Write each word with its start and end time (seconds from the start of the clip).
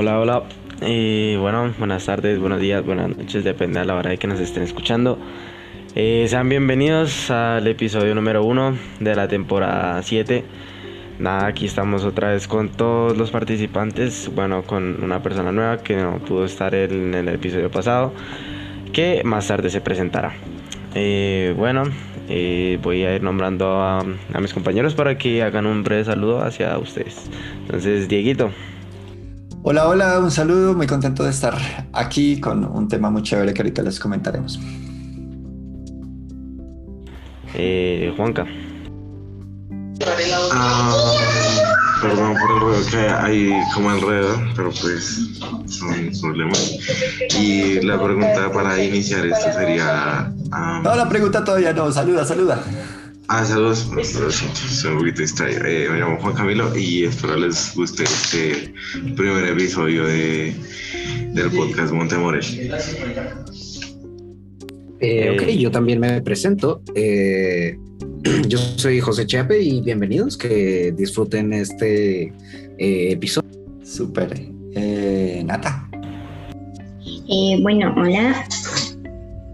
Hola, 0.00 0.20
hola. 0.20 0.44
Eh, 0.80 1.36
bueno, 1.40 1.74
buenas 1.76 2.06
tardes, 2.06 2.38
buenos 2.38 2.60
días, 2.60 2.86
buenas 2.86 3.08
noches, 3.16 3.42
depende 3.42 3.80
a 3.80 3.84
la 3.84 3.96
hora 3.96 4.10
de 4.10 4.16
que 4.16 4.28
nos 4.28 4.38
estén 4.38 4.62
escuchando. 4.62 5.18
Eh, 5.96 6.24
sean 6.28 6.48
bienvenidos 6.48 7.32
al 7.32 7.66
episodio 7.66 8.14
número 8.14 8.44
uno 8.44 8.78
de 9.00 9.16
la 9.16 9.26
temporada 9.26 10.00
7. 10.00 10.44
Nada, 11.18 11.48
aquí 11.48 11.66
estamos 11.66 12.04
otra 12.04 12.30
vez 12.30 12.46
con 12.46 12.68
todos 12.68 13.16
los 13.16 13.32
participantes. 13.32 14.30
Bueno, 14.32 14.62
con 14.62 15.02
una 15.02 15.20
persona 15.20 15.50
nueva 15.50 15.78
que 15.78 15.96
no 15.96 16.20
pudo 16.20 16.44
estar 16.44 16.76
en 16.76 17.12
el 17.12 17.28
episodio 17.28 17.68
pasado, 17.68 18.12
que 18.92 19.22
más 19.24 19.48
tarde 19.48 19.68
se 19.68 19.80
presentará. 19.80 20.32
Eh, 20.94 21.54
bueno, 21.56 21.82
eh, 22.28 22.78
voy 22.84 23.02
a 23.02 23.16
ir 23.16 23.22
nombrando 23.24 23.82
a, 23.82 23.98
a 23.98 24.40
mis 24.40 24.54
compañeros 24.54 24.94
para 24.94 25.18
que 25.18 25.42
hagan 25.42 25.66
un 25.66 25.82
breve 25.82 26.04
saludo 26.04 26.40
hacia 26.40 26.78
ustedes. 26.78 27.28
Entonces, 27.64 28.06
Dieguito. 28.06 28.52
Hola, 29.70 29.86
hola, 29.86 30.18
un 30.18 30.30
saludo, 30.30 30.72
muy 30.72 30.86
contento 30.86 31.24
de 31.24 31.28
estar 31.28 31.54
aquí 31.92 32.40
con 32.40 32.64
un 32.64 32.88
tema 32.88 33.10
muy 33.10 33.22
chévere 33.22 33.52
que 33.52 33.60
ahorita 33.60 33.82
les 33.82 34.00
comentaremos. 34.00 34.58
Eh, 37.52 38.10
Juanca. 38.16 38.46
Ah, 40.54 41.12
perdón 42.00 42.34
por 42.40 42.50
el 42.50 42.60
ruido 42.60 42.90
que 42.90 42.96
hay 42.96 43.50
como 43.74 43.90
alrededor, 43.90 44.38
pero 44.56 44.70
pues 44.70 45.36
son 45.66 46.12
problemas. 46.18 46.72
Y 47.38 47.82
la 47.82 48.02
pregunta 48.02 48.50
para 48.50 48.82
iniciar 48.82 49.26
esto 49.26 49.52
sería... 49.52 50.32
ah, 50.50 50.80
No, 50.82 50.96
la 50.96 51.10
pregunta 51.10 51.44
todavía 51.44 51.74
no, 51.74 51.92
saluda, 51.92 52.24
saluda. 52.24 52.64
Ah, 53.30 53.44
saludos, 53.44 53.86
lo 53.94 54.02
siento, 54.02 54.56
soy 54.56 54.92
un 54.92 54.98
poquito 55.00 55.20
distraído. 55.20 55.62
Eh, 55.66 55.86
me 55.90 55.98
llamo 55.98 56.18
Juan 56.18 56.34
Camilo 56.34 56.74
y 56.74 57.04
espero 57.04 57.36
les 57.36 57.74
guste 57.74 58.04
este 58.04 58.72
primer 59.16 59.44
episodio 59.44 60.06
de, 60.06 60.54
del 61.34 61.50
podcast 61.50 61.92
Montemorel. 61.92 62.42
Eh, 65.00 65.30
ok, 65.30 65.42
yo 65.48 65.70
también 65.70 66.00
me 66.00 66.22
presento. 66.22 66.82
Eh, 66.94 67.76
yo 68.48 68.58
soy 68.76 69.00
José 69.00 69.26
Chape 69.26 69.60
y 69.60 69.82
bienvenidos. 69.82 70.38
Que 70.38 70.92
disfruten 70.96 71.52
este 71.52 72.32
eh, 72.78 73.12
episodio. 73.12 73.50
Súper. 73.84 74.40
Eh, 74.74 75.42
Nata. 75.44 75.86
Eh, 77.28 77.58
bueno, 77.60 77.94
hola. 77.94 78.48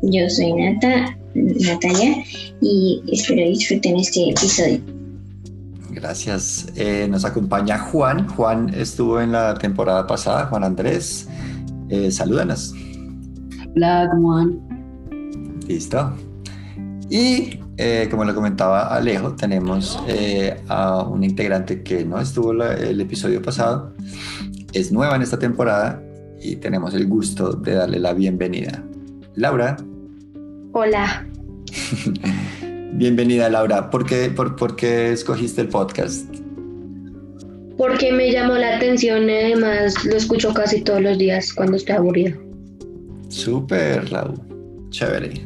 Yo 0.03 0.28
soy 0.31 0.53
Nata, 0.53 1.16
Natalia, 1.34 2.22
y 2.60 3.02
espero 3.12 3.42
disfruten 3.48 3.97
este 3.97 4.30
episodio. 4.30 4.80
Gracias. 5.91 6.66
Eh, 6.77 7.06
nos 7.08 7.24
acompaña 7.24 7.78
Juan. 7.78 8.27
Juan 8.28 8.72
estuvo 8.74 9.20
en 9.20 9.33
la 9.33 9.55
temporada 9.55 10.06
pasada. 10.06 10.47
Juan 10.47 10.64
Andrés. 10.64 11.28
Eh, 11.88 12.10
salúdanos. 12.10 12.75
Hola, 13.77 14.08
¿cómo 14.12 14.34
van? 14.34 15.60
Listo. 15.69 16.12
Y 17.10 17.60
eh, 17.77 18.08
como 18.10 18.25
lo 18.25 18.34
comentaba 18.34 18.94
Alejo, 18.94 19.34
tenemos 19.34 20.00
eh, 20.08 20.56
a 20.69 21.02
un 21.02 21.22
integrante 21.22 21.82
que 21.82 22.05
no 22.05 22.19
estuvo 22.20 22.52
la- 22.52 22.75
el 22.75 23.00
episodio 23.00 23.41
pasado, 23.42 23.92
es 24.72 24.91
nueva 24.91 25.16
en 25.16 25.22
esta 25.22 25.38
temporada 25.38 26.02
y 26.41 26.56
tenemos 26.56 26.94
el 26.94 27.06
gusto 27.06 27.52
de 27.52 27.75
darle 27.75 27.98
la 28.00 28.12
bienvenida. 28.14 28.82
Laura, 29.34 29.77
Hola. 30.72 31.27
bienvenida 32.92 33.48
Laura. 33.50 33.91
¿Por 33.91 34.06
qué, 34.06 34.30
por, 34.30 34.56
por 34.56 34.77
qué 34.77 35.12
escogiste 35.12 35.61
el 35.61 35.69
podcast? 35.69 36.27
Porque 37.77 38.12
me 38.12 38.31
llamó 38.31 38.55
la 38.55 38.77
atención, 38.77 39.25
además 39.25 40.05
lo 40.05 40.16
escucho 40.16 40.55
casi 40.55 40.83
todos 40.83 41.03
los 41.03 41.19
días 41.19 41.53
cuando 41.53 41.77
estoy 41.77 41.97
aburrido. 41.97 42.38
Súper, 43.28 44.10
Lau. 44.12 44.34
Chévere. 44.91 45.44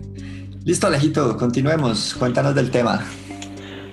Listo, 0.64 0.86
Alejito, 0.88 1.36
continuemos. 1.38 2.14
Cuéntanos 2.14 2.54
del 2.54 2.70
tema. 2.70 3.02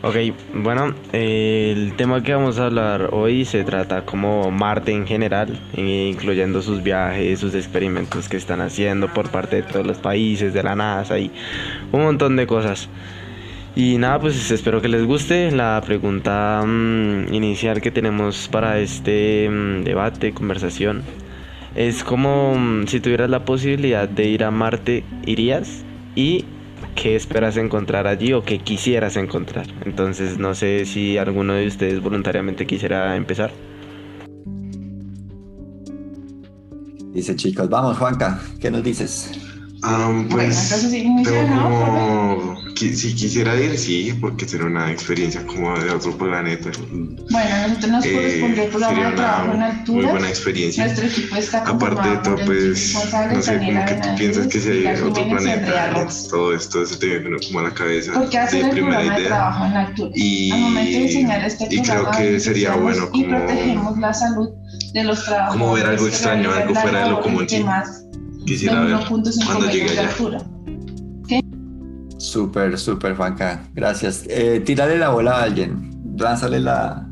Ok, 0.08 0.18
bueno, 0.54 0.94
el 1.14 1.96
tema 1.96 2.22
que 2.22 2.32
vamos 2.32 2.60
a 2.60 2.68
hablar 2.68 3.10
hoy 3.12 3.44
se 3.44 3.64
trata 3.64 4.06
como 4.06 4.52
Marte 4.52 4.92
en 4.92 5.08
general, 5.08 5.60
eh, 5.76 6.12
incluyendo 6.14 6.62
sus 6.62 6.84
viajes, 6.84 7.40
sus 7.40 7.56
experimentos 7.56 8.30
que 8.30 8.38
están 8.38 8.62
haciendo 8.62 9.12
por 9.12 9.32
parte 9.32 9.56
de 9.56 9.64
todos 9.64 9.84
los 9.84 9.98
países, 9.98 10.54
de 10.54 10.62
la 10.62 10.76
NASA 10.76 11.18
y 11.18 11.32
un 11.92 12.04
montón 12.04 12.36
de 12.36 12.46
cosas. 12.46 12.88
Y 13.76 13.98
nada, 13.98 14.20
pues 14.20 14.52
espero 14.52 14.80
que 14.80 14.90
les 14.90 15.04
guste. 15.08 15.50
La 15.50 15.82
pregunta 15.84 16.64
mm, 16.64 17.34
inicial 17.34 17.82
que 17.82 17.90
tenemos 17.90 18.48
para 18.48 18.78
este 18.78 19.50
mm, 19.50 19.86
debate, 19.86 20.34
conversación, 20.34 21.02
es 21.74 22.04
como 22.04 22.54
mm, 22.56 22.86
si 22.86 23.00
tuvieras 23.00 23.32
la 23.32 23.44
posibilidad 23.44 24.08
de 24.08 24.26
ir 24.26 24.44
a 24.44 24.52
Marte, 24.52 25.04
¿irías? 25.26 25.84
¿Y 26.16 26.46
qué 26.96 27.16
esperas 27.16 27.58
encontrar 27.58 28.08
allí 28.08 28.34
o 28.34 28.44
qué 28.44 28.60
quisieras 28.60 29.18
encontrar? 29.18 29.68
Entonces 29.86 30.38
no 30.38 30.56
sé 30.56 30.86
si 30.86 31.18
alguno 31.18 31.54
de 31.54 31.68
ustedes 31.68 32.02
voluntariamente 32.02 32.66
quisiera 32.66 33.16
empezar. 33.16 33.52
Dice 37.14 37.36
chicos, 37.36 37.70
vamos 37.70 37.98
Juanca, 37.98 38.42
¿qué 38.60 38.70
nos 38.70 38.84
dices? 38.84 39.45
Bueno, 39.86 40.28
pues 40.30 40.94
inicia, 40.94 41.46
tengo 41.46 41.64
como... 41.64 42.56
Si 42.76 43.16
quisiera 43.16 43.56
ir, 43.56 43.78
sí, 43.78 44.14
porque 44.20 44.46
sería 44.48 44.66
una 44.66 44.92
experiencia 44.92 45.46
como 45.46 45.78
de 45.80 45.92
otro 45.92 46.18
planeta. 46.18 46.72
Bueno, 47.32 47.68
nosotros 47.70 47.92
nos 47.92 48.06
Eh, 48.06 48.14
corresponde 48.14 48.64
el 48.66 48.70
programa 48.70 48.94
sería 48.94 49.10
de 49.10 49.16
trabajo 49.16 49.46
en 49.46 49.56
una 49.56 49.84
muy 49.88 50.06
buena 50.06 50.28
experiencia. 50.30 50.86
Nuestro 50.86 51.08
equipo 51.08 51.36
está 51.38 51.60
Aparte 51.62 52.10
de 52.10 52.18
todo, 52.18 52.36
por 52.36 52.46
pues, 52.46 52.94
no 53.34 53.42
sé, 53.42 53.58
como 53.60 53.86
que 53.86 53.94
tú 53.96 54.10
piensas 54.18 54.48
que 54.48 54.60
si 54.60 54.70
hay 54.70 55.02
otro 55.02 55.26
y 55.26 55.30
planeta, 55.30 56.08
todo 56.30 56.54
esto 56.54 56.86
se 56.86 56.98
te 56.98 57.20
viene 57.20 57.38
como 57.48 57.60
a 57.60 57.64
la 57.64 57.72
cabeza 57.74 58.12
Porque 58.14 58.38
hacer 58.40 58.62
de 58.62 58.66
el 58.68 58.72
primera 58.72 58.98
programa 58.98 59.16
de 59.16 59.22
idea. 59.22 59.30
trabajo 59.36 59.66
en 59.66 59.78
alturas. 59.78 60.12
Y, 60.16 60.52
Al 60.52 60.60
momento 60.60 60.92
de 60.92 61.04
diseñar 61.04 61.46
este 61.46 61.68
y 61.72 61.82
creo 61.82 62.12
que 62.12 62.40
sería 62.42 62.76
bueno 62.76 63.10
y 63.14 63.24
como, 63.24 63.38
protegemos 63.38 63.98
la 64.00 64.14
salud 64.14 64.50
de 64.94 65.04
los 65.06 65.24
trabajadores. 65.24 65.62
como 65.62 65.74
ver 65.74 65.86
algo 65.86 66.08
extraño, 66.08 66.52
algo 66.52 66.74
la 66.74 66.82
fuera 66.82 67.04
de 67.06 67.10
lo 67.10 67.22
común, 67.22 67.48
temas 67.48 68.05
quisiera 68.46 68.82
ver 68.82 68.96
1.5 68.96 69.46
cuando 69.46 69.70
llegue 69.70 69.90
allá. 69.90 70.10
Súper, 72.18 72.78
súper 72.78 73.16
Juanca, 73.16 73.64
gracias. 73.74 74.26
Eh, 74.28 74.62
tírale 74.66 74.98
la 74.98 75.10
bola 75.10 75.38
a 75.38 75.44
alguien, 75.44 75.92
lánzale 76.18 76.60
la, 76.60 77.08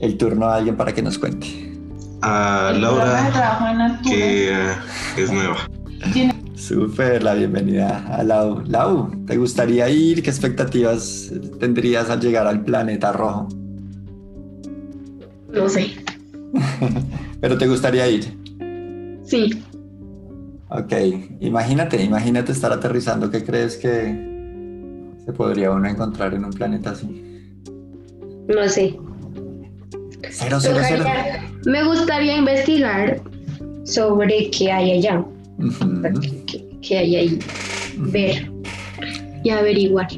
el 0.00 0.16
turno 0.16 0.46
a 0.46 0.56
alguien 0.56 0.76
para 0.76 0.92
que 0.92 1.02
nos 1.02 1.18
cuente. 1.18 1.72
A 2.22 2.72
Laura, 2.76 3.30
trabajo 3.32 3.66
en 3.68 3.80
alturas 3.80 4.16
que 4.16 4.52
eh, 4.52 4.74
es 5.16 5.32
nueva. 5.32 5.56
Súper, 6.54 7.22
la 7.22 7.34
bienvenida 7.34 8.04
a 8.08 8.22
Lau. 8.22 8.62
Lau, 8.66 9.10
¿te 9.26 9.36
gustaría 9.36 9.88
ir? 9.88 10.22
¿Qué 10.22 10.30
expectativas 10.30 11.32
tendrías 11.58 12.08
al 12.10 12.20
llegar 12.20 12.46
al 12.46 12.62
planeta 12.62 13.12
rojo? 13.12 13.48
No 15.52 15.68
sé. 15.68 15.90
Pero 17.40 17.58
te 17.58 17.66
gustaría 17.66 18.08
ir. 18.08 18.38
Sí. 19.24 19.62
Ok, 20.74 20.92
imagínate, 21.40 22.02
imagínate 22.02 22.52
estar 22.52 22.72
aterrizando. 22.72 23.30
¿Qué 23.30 23.44
crees 23.44 23.76
que 23.76 25.18
se 25.24 25.32
podría 25.32 25.70
uno 25.70 25.88
encontrar 25.88 26.32
en 26.34 26.44
un 26.44 26.50
planeta 26.52 26.90
así? 26.90 27.50
No 28.48 28.68
sé. 28.68 28.98
Cero, 30.30 30.58
cero, 30.60 30.78
cero. 30.88 31.04
Me 31.66 31.84
gustaría 31.84 32.36
investigar 32.36 33.20
sobre 33.84 34.50
qué 34.50 34.72
hay 34.72 34.92
allá, 34.92 35.24
qué, 36.46 36.68
qué 36.80 36.98
hay 36.98 37.16
ahí, 37.16 37.38
ver 37.98 38.50
y 39.44 39.50
averiguar. 39.50 40.08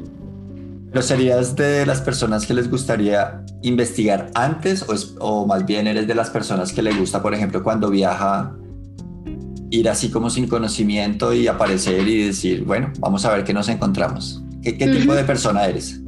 ¿Pero 0.91 1.03
serías 1.03 1.57
de 1.57 1.85
las 1.85 2.01
personas 2.01 2.47
que 2.47 2.55
les 2.55 2.71
gustaría 2.71 3.43
investigar 3.63 4.31
antes 4.35 4.89
o, 4.89 4.93
es- 4.93 5.17
o 5.19 5.45
más 5.47 5.67
bien 5.67 5.89
eres 5.89 6.07
de 6.07 6.15
las 6.15 6.31
personas 6.31 6.73
que 6.73 6.83
le 6.83 6.93
gusta, 6.95 7.21
por 7.21 7.35
ejemplo, 7.35 7.65
cuando 7.65 7.91
viaja, 7.91 8.55
ir 9.75 9.89
así 9.89 10.11
como 10.11 10.31
sin 10.31 10.47
conocimiento 10.47 11.33
y 11.35 11.47
aparecer 11.47 12.07
y 12.09 12.27
decir, 12.27 12.65
bueno, 12.65 12.93
vamos 13.01 13.25
a 13.25 13.35
ver 13.35 13.45
qué 13.45 13.53
nos 13.53 13.69
encontramos? 13.69 14.43
¿Qué, 14.63 14.77
qué 14.79 14.87
tipo 14.89 15.15
de 15.15 15.25
persona 15.25 15.67
eres? 15.67 16.01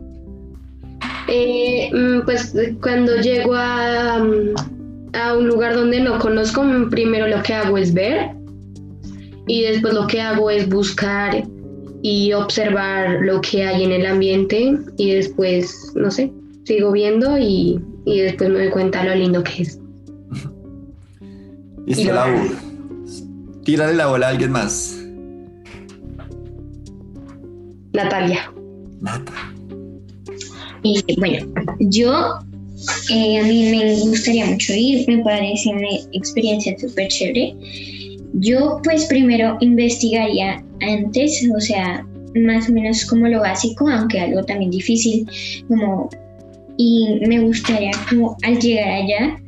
Eh, 1.29 1.91
mm, 1.93 2.25
pues 2.25 2.55
cuando 2.81 3.17
llego 3.21 3.55
a, 3.55 4.19
mm, 4.19 5.15
a 5.17 5.35
un 5.37 5.49
lugar 5.49 5.75
donde 5.75 6.01
no 6.01 6.19
conozco, 6.19 6.63
mm, 6.63 6.89
primero 6.91 7.27
lo 7.27 7.43
que 7.43 7.55
hago 7.55 7.77
es 7.79 7.93
ver 7.93 8.31
y 9.49 9.63
después 9.63 9.93
lo 9.95 10.07
que 10.07 10.21
hago 10.21 10.51
es 10.51 10.69
buscar 10.69 11.45
y 12.03 12.33
observar 12.33 13.19
lo 13.23 13.41
que 13.41 13.65
hay 13.65 13.83
en 13.85 13.93
el 13.93 14.07
ambiente 14.07 14.77
y 14.97 15.11
después, 15.13 15.93
no 15.97 16.11
sé, 16.11 16.33
sigo 16.65 16.93
viendo 16.93 17.37
y, 17.39 17.81
y 18.05 18.21
después 18.21 18.49
me 18.51 18.59
doy 18.61 18.71
cuenta 18.71 19.05
lo 19.05 19.15
lindo 19.15 19.43
que 19.43 19.63
es. 19.63 19.79
Y 21.89 22.05
lo- 22.05 22.15
Lau. 22.15 22.35
Tírale 23.67 23.95
la 23.95 24.07
bola 24.07 24.29
a 24.29 24.31
alguien 24.31 24.53
más. 24.53 24.97
Natalia. 27.93 28.53
Nata. 29.01 29.33
Eh, 30.85 31.03
bueno, 31.19 31.53
yo 31.81 32.39
eh, 33.11 33.41
a 33.41 33.43
mí 33.43 33.71
me 33.73 33.99
gustaría 34.09 34.47
mucho 34.47 34.73
ir, 34.73 35.05
me 35.09 35.19
parece 35.25 35.71
una 35.71 35.89
experiencia 36.13 36.79
súper 36.79 37.09
chévere. 37.09 37.57
Yo 38.35 38.81
pues 38.85 39.07
primero 39.07 39.57
investigaría 39.61 40.63
antes, 40.81 41.45
o 41.53 41.61
sea, 41.61 42.07
más 42.37 42.69
o 42.69 42.73
menos 42.73 43.05
como 43.07 43.27
lo 43.27 43.41
básico, 43.41 43.89
aunque 43.89 44.21
algo 44.21 44.45
también 44.45 44.71
difícil, 44.71 45.29
como 45.67 46.09
y 46.77 47.19
me 47.27 47.41
gustaría 47.41 47.91
como 48.09 48.37
al 48.45 48.61
llegar 48.61 48.91
allá 48.91 49.41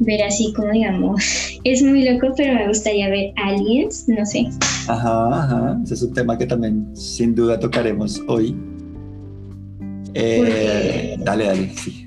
ver 0.00 0.22
así 0.22 0.52
como 0.54 0.72
digamos, 0.72 1.22
es 1.64 1.82
muy 1.82 2.04
loco, 2.08 2.32
pero 2.36 2.54
me 2.54 2.68
gustaría 2.68 3.08
ver 3.08 3.32
aliens, 3.36 4.08
no 4.08 4.24
sé. 4.24 4.46
Ajá, 4.88 5.42
ajá. 5.42 5.80
Ese 5.84 5.94
es 5.94 6.02
un 6.02 6.14
tema 6.14 6.38
que 6.38 6.46
también 6.46 6.88
sin 6.94 7.34
duda 7.34 7.58
tocaremos 7.58 8.22
hoy. 8.28 8.54
Eh, 10.14 11.16
dale, 11.20 11.44
dale, 11.44 11.70
sí. 11.74 12.06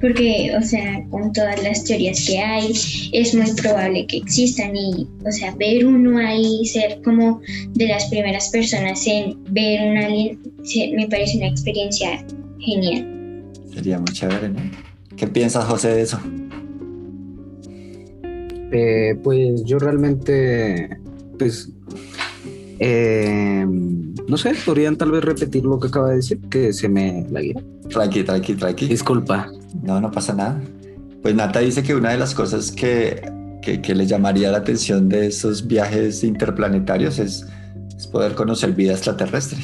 Porque, 0.00 0.52
o 0.56 0.62
sea, 0.62 1.04
con 1.10 1.32
todas 1.32 1.62
las 1.62 1.84
teorías 1.84 2.26
que 2.26 2.38
hay, 2.38 2.72
es 3.12 3.34
muy 3.34 3.50
probable 3.54 4.06
que 4.06 4.18
existan 4.18 4.76
y, 4.76 5.06
o 5.26 5.32
sea, 5.32 5.54
ver 5.54 5.86
uno 5.86 6.18
ahí, 6.18 6.64
ser 6.66 7.00
como 7.02 7.40
de 7.72 7.88
las 7.88 8.06
primeras 8.06 8.50
personas 8.50 9.06
en 9.06 9.42
ver 9.52 9.90
un 9.90 9.96
alien, 9.96 10.40
me 10.94 11.08
parece 11.08 11.38
una 11.38 11.48
experiencia 11.48 12.24
genial. 12.58 13.44
Sería 13.72 13.98
muy 13.98 14.12
chévere, 14.12 14.50
¿no? 14.50 14.60
¿Qué 15.16 15.26
piensas, 15.26 15.64
José, 15.64 15.94
de 15.94 16.02
eso? 16.02 16.20
Eh, 18.78 19.18
pues 19.24 19.64
yo 19.64 19.78
realmente, 19.78 20.98
pues, 21.38 21.72
eh, 22.78 23.64
no 23.66 24.36
sé, 24.36 24.52
podrían 24.66 24.96
tal 24.96 25.12
vez 25.12 25.24
repetir 25.24 25.64
lo 25.64 25.80
que 25.80 25.88
acaba 25.88 26.10
de 26.10 26.16
decir, 26.16 26.38
que 26.50 26.74
se 26.74 26.86
me 26.86 27.26
la 27.30 27.40
guía. 27.40 27.54
Tranqui, 27.88 28.22
tranqui, 28.22 28.54
tranqui. 28.54 28.86
Disculpa. 28.86 29.50
No, 29.82 29.98
no 29.98 30.10
pasa 30.10 30.34
nada. 30.34 30.60
Pues 31.22 31.34
Nata 31.34 31.60
dice 31.60 31.82
que 31.82 31.94
una 31.94 32.10
de 32.10 32.18
las 32.18 32.34
cosas 32.34 32.70
que, 32.70 33.22
que, 33.62 33.80
que 33.80 33.94
le 33.94 34.06
llamaría 34.06 34.50
la 34.50 34.58
atención 34.58 35.08
de 35.08 35.28
esos 35.28 35.66
viajes 35.66 36.22
interplanetarios 36.22 37.18
es, 37.18 37.46
es 37.96 38.06
poder 38.06 38.34
conocer 38.34 38.72
vida 38.72 38.92
extraterrestre. 38.92 39.58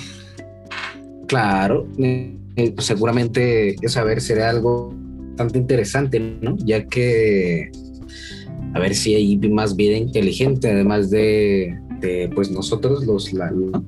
Claro, 1.26 1.86
eh, 1.98 2.34
eh, 2.56 2.72
pues 2.72 2.86
seguramente 2.86 3.76
saber 3.88 4.22
será 4.22 4.48
algo 4.48 4.94
bastante 5.32 5.58
interesante, 5.58 6.18
¿no? 6.18 6.56
Ya 6.64 6.86
que 6.86 7.70
a 8.74 8.78
ver 8.78 8.94
si 8.94 9.14
hay 9.14 9.36
más 9.48 9.76
vida 9.76 9.96
inteligente, 9.96 10.70
además 10.70 11.10
de, 11.10 11.76
de, 12.00 12.30
pues 12.34 12.50
nosotros 12.50 13.04
los 13.06 13.32
la, 13.32 13.50
¿no? 13.50 13.84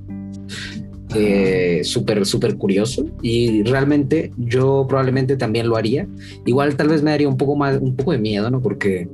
Eh, 1.17 1.83
súper, 1.85 2.27
súper 2.27 2.57
curioso 2.57 3.07
y 3.23 3.63
realmente 3.63 4.33
yo 4.37 4.85
probablemente 4.89 5.37
también 5.37 5.69
lo 5.69 5.77
haría. 5.77 6.09
Igual 6.45 6.77
tal 6.77 6.89
vez 6.89 7.03
me 7.03 7.13
daría 7.13 7.29
un 7.29 7.37
poco 7.37 7.55
más, 7.55 7.81
un 7.81 7.95
poco 7.95 8.13
de 8.13 8.19
miedo, 8.19 8.51
¿no? 8.51 8.61
Porque 8.61 9.09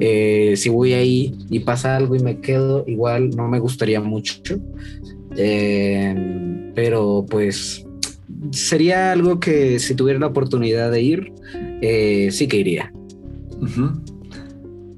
eh, 0.00 0.54
si 0.56 0.70
voy 0.70 0.94
ahí 0.94 1.34
y 1.50 1.60
pasa 1.60 1.96
algo 1.96 2.16
y 2.16 2.20
me 2.20 2.40
quedo, 2.40 2.84
igual 2.86 3.30
no 3.30 3.48
me 3.48 3.58
gustaría 3.58 4.00
mucho. 4.00 4.42
Eh, 5.36 6.72
pero 6.74 7.26
pues 7.28 7.84
sería 8.50 9.12
algo 9.12 9.38
que 9.38 9.78
si 9.78 9.94
tuviera 9.94 10.18
la 10.18 10.28
oportunidad 10.28 10.90
de 10.90 11.02
ir, 11.02 11.32
eh, 11.82 12.28
sí 12.30 12.46
que 12.48 12.58
iría. 12.58 12.92
Ujú. 13.60 14.15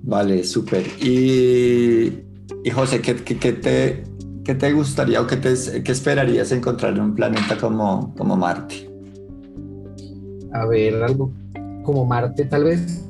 Vale, 0.08 0.42
súper. 0.42 0.86
Y, 1.02 2.22
y 2.64 2.70
José, 2.70 3.02
¿qué, 3.02 3.14
qué, 3.14 3.36
qué 3.36 3.52
te, 3.52 4.04
qué 4.42 4.54
te 4.54 4.72
gustaría 4.72 5.20
o 5.20 5.26
qué, 5.26 5.36
te, 5.36 5.52
qué 5.84 5.92
esperarías 5.92 6.50
encontrar 6.50 6.94
en 6.94 7.00
un 7.02 7.14
planeta 7.14 7.58
como, 7.58 8.14
como 8.16 8.34
Marte? 8.34 8.88
A 10.54 10.64
ver, 10.64 10.94
algo 11.02 11.30
como 11.82 12.06
Marte, 12.06 12.46
tal 12.46 12.64
vez. 12.64 13.04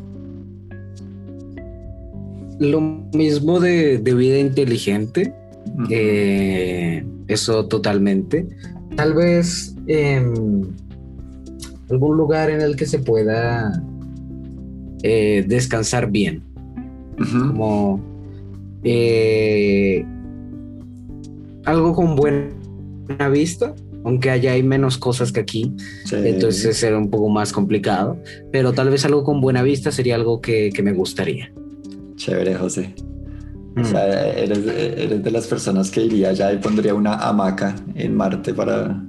Lo 2.58 2.80
mismo 2.80 3.60
de, 3.60 3.98
de 3.98 4.14
vida 4.14 4.38
inteligente, 4.38 5.32
eh, 5.90 7.06
eso 7.28 7.66
totalmente. 7.66 8.48
Tal 8.96 9.14
vez 9.14 9.76
em, 9.86 10.62
algún 11.90 12.16
lugar 12.16 12.50
en 12.50 12.60
el 12.60 12.74
que 12.74 12.86
se 12.86 12.98
pueda 12.98 13.70
eh, 15.04 15.44
descansar 15.46 16.10
bien, 16.10 16.42
Como 17.18 18.00
eh, 18.84 20.04
algo 21.64 21.94
con 21.94 22.14
buena 22.16 23.28
vista, 23.30 23.74
aunque 24.04 24.30
allá 24.30 24.52
hay 24.52 24.62
menos 24.62 24.96
cosas 24.98 25.32
que 25.32 25.40
aquí, 25.40 25.74
Sí. 26.04 26.16
entonces 26.24 26.76
será 26.76 26.96
un 26.96 27.10
poco 27.10 27.28
más 27.28 27.52
complicado, 27.52 28.16
pero 28.52 28.72
tal 28.72 28.90
vez 28.90 29.04
algo 29.04 29.24
con 29.24 29.40
buena 29.40 29.62
vista 29.62 29.90
sería 29.90 30.14
algo 30.14 30.40
que, 30.40 30.70
que 30.72 30.82
me 30.82 30.92
gustaría. 30.92 31.52
Chévere, 32.16 32.54
José. 32.54 32.94
O 33.76 33.80
Mm. 33.80 33.84
sea, 33.84 34.28
eres, 34.32 34.58
eres 34.66 35.22
de 35.22 35.30
las 35.30 35.46
personas 35.46 35.90
que 35.90 36.04
iría 36.04 36.30
allá 36.30 36.52
y 36.52 36.58
pondría 36.58 36.94
una 36.94 37.14
hamaca 37.14 37.76
en 37.94 38.14
Marte 38.16 38.52
para 38.54 39.00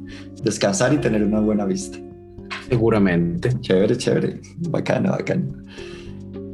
descansar 0.44 0.94
y 0.94 0.98
tener 0.98 1.24
una 1.24 1.40
buena 1.40 1.66
vista. 1.66 1.98
Seguramente. 2.70 3.50
Chévere, 3.62 3.98
chévere. 3.98 4.40
Bacano, 4.70 5.10
bacano. 5.12 5.46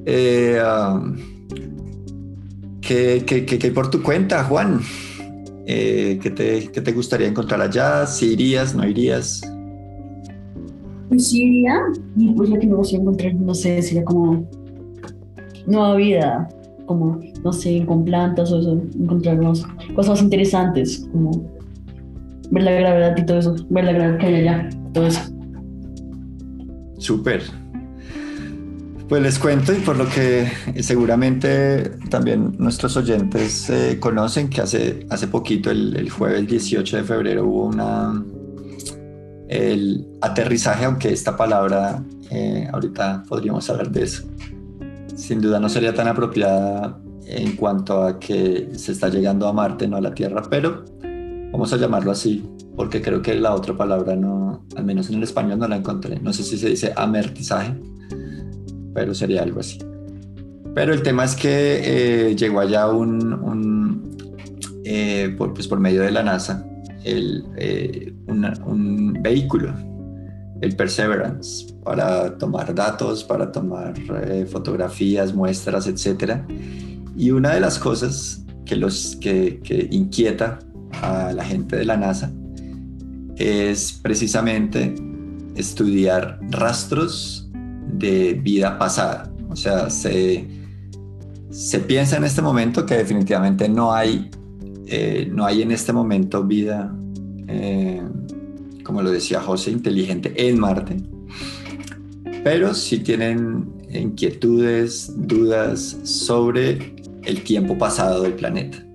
Eh, 0.05 0.61
um, 0.61 1.15
¿qué, 2.87 3.23
qué, 3.25 3.45
qué- 3.45 3.59
qué 3.59 3.71
por 3.71 3.89
tu 3.89 4.01
cuenta, 4.01 4.43
Juan? 4.43 4.79
Eh, 5.67 6.19
¿qué, 6.21 6.29
te, 6.29 6.69
qué 6.71 6.81
te 6.81 6.91
gustaría 6.91 7.27
encontrar 7.27 7.61
allá? 7.61 8.05
¿Si 8.05 8.33
irías, 8.33 8.75
no 8.75 8.87
irías? 8.87 9.41
Pues 11.09 11.27
sí 11.29 11.43
iría, 11.43 11.79
y 12.15 12.31
pues 12.33 12.49
lo 12.49 12.59
que 12.59 12.67
me 12.67 12.75
gustaría 12.75 13.01
encontrar, 13.01 13.35
no 13.35 13.53
sé, 13.53 13.81
sería 13.81 14.03
como 14.03 14.47
nueva 15.67 15.95
vida, 15.95 16.47
como, 16.85 17.19
no 17.43 17.53
sé, 17.53 17.83
con 17.85 18.05
plantas 18.05 18.51
o 18.51 18.59
eso, 18.59 18.81
encontrar 18.99 19.39
unas 19.39 19.63
cosas 19.95 20.09
más 20.09 20.21
interesantes, 20.21 21.07
como 21.11 21.31
ver 22.51 22.63
la 22.63 22.71
gravedad 22.71 23.17
y 23.17 23.25
todo 23.25 23.39
eso, 23.39 23.55
ver 23.69 23.85
la 23.85 23.91
gravedad 23.93 24.17
que 24.19 24.25
hay 24.27 24.35
allá, 24.35 24.69
todo 24.93 25.07
eso. 25.07 25.21
Súper. 26.99 27.41
Pues 29.07 29.21
les 29.21 29.37
cuento 29.37 29.71
y 29.71 29.81
por 29.81 29.97
lo 29.97 30.09
que 30.09 30.51
seguramente 30.81 31.91
también 32.09 32.55
nuestros 32.57 32.97
oyentes 32.97 33.69
eh, 33.69 33.99
conocen 33.99 34.49
que 34.49 34.61
hace, 34.61 35.05
hace 35.11 35.27
poquito, 35.27 35.69
el, 35.69 35.95
el 35.95 36.09
jueves 36.09 36.47
18 36.47 36.97
de 36.97 37.03
febrero, 37.03 37.45
hubo 37.45 37.65
una, 37.65 38.23
el 39.47 40.07
aterrizaje, 40.21 40.85
aunque 40.85 41.09
esta 41.09 41.37
palabra, 41.37 42.03
eh, 42.31 42.67
ahorita 42.73 43.23
podríamos 43.27 43.69
hablar 43.69 43.91
de 43.91 44.03
eso, 44.03 44.23
sin 45.15 45.39
duda 45.39 45.59
no 45.59 45.69
sería 45.69 45.93
tan 45.93 46.07
apropiada 46.07 46.99
en 47.27 47.55
cuanto 47.55 48.03
a 48.03 48.19
que 48.19 48.69
se 48.75 48.91
está 48.91 49.09
llegando 49.09 49.47
a 49.47 49.53
Marte, 49.53 49.87
no 49.87 49.97
a 49.97 50.01
la 50.01 50.15
Tierra, 50.15 50.41
pero 50.49 50.83
vamos 51.51 51.71
a 51.73 51.77
llamarlo 51.77 52.11
así, 52.11 52.43
porque 52.75 53.03
creo 53.03 53.21
que 53.21 53.35
la 53.35 53.53
otra 53.53 53.77
palabra 53.77 54.15
no, 54.15 54.65
al 54.75 54.83
menos 54.83 55.09
en 55.09 55.17
el 55.17 55.23
español 55.23 55.59
no 55.59 55.67
la 55.67 55.77
encontré. 55.77 56.19
No 56.19 56.33
sé 56.33 56.43
si 56.43 56.57
se 56.57 56.69
dice 56.69 56.91
amertizaje, 56.95 57.75
pero 58.95 59.13
sería 59.13 59.43
algo 59.43 59.59
así. 59.59 59.77
Pero 60.73 60.93
el 60.93 61.03
tema 61.03 61.25
es 61.25 61.35
que 61.35 62.29
eh, 62.29 62.35
llegó 62.35 62.61
allá 62.61 62.89
un, 62.89 64.17
eh, 64.83 65.35
por, 65.37 65.53
pues 65.53 65.67
por 65.67 65.79
medio 65.79 66.01
de 66.01 66.11
la 66.11 66.23
NASA, 66.23 66.65
el, 67.03 67.45
eh, 67.57 68.13
un 68.27 69.19
vehículo, 69.21 69.73
el 70.61 70.75
Perseverance, 70.75 71.73
para 71.83 72.37
tomar 72.37 72.73
datos, 72.73 73.23
para 73.23 73.51
tomar 73.51 73.93
fotografías, 74.47 75.33
muestras, 75.33 75.87
etc. 75.87 76.41
Y 77.15 77.31
una 77.31 77.53
de 77.53 77.59
las 77.59 77.77
cosas 77.77 78.43
que, 78.65 78.75
los, 78.75 79.17
que 79.17 79.87
inquieta 79.91 80.59
a 81.01 81.33
la 81.33 81.43
gente 81.43 81.75
de 81.75 81.85
la 81.85 81.97
NASA 81.97 82.31
es 83.37 83.99
precisamente 84.01 84.95
estudiar 85.55 86.39
rastros 86.49 87.44
de 87.97 88.33
vida 88.33 88.77
pasada. 88.77 89.31
O 89.49 89.55
sea, 89.55 89.89
se, 89.89 90.45
se 91.49 91.79
piensa 91.79 92.17
en 92.17 92.23
este 92.23 92.41
momento 92.41 92.85
que 92.85 92.95
definitivamente 92.95 93.69
no 93.69 93.93
hay, 93.93 94.29
eh, 94.87 95.29
no 95.31 95.45
hay 95.45 95.61
en 95.61 95.71
este 95.71 95.93
momento 95.93 96.43
vida, 96.43 96.93
eh, 97.47 98.01
como 98.83 99.01
lo 99.01 99.11
decía 99.11 99.39
José, 99.39 99.71
inteligente 99.71 100.33
en 100.35 100.59
Marte. 100.59 100.97
Pero 102.43 102.73
sí 102.73 102.99
tienen 102.99 103.73
inquietudes, 103.91 105.13
dudas 105.15 105.97
sobre 106.03 106.93
el 107.23 107.43
tiempo 107.43 107.77
pasado 107.77 108.23
del 108.23 108.33
planeta. 108.33 108.85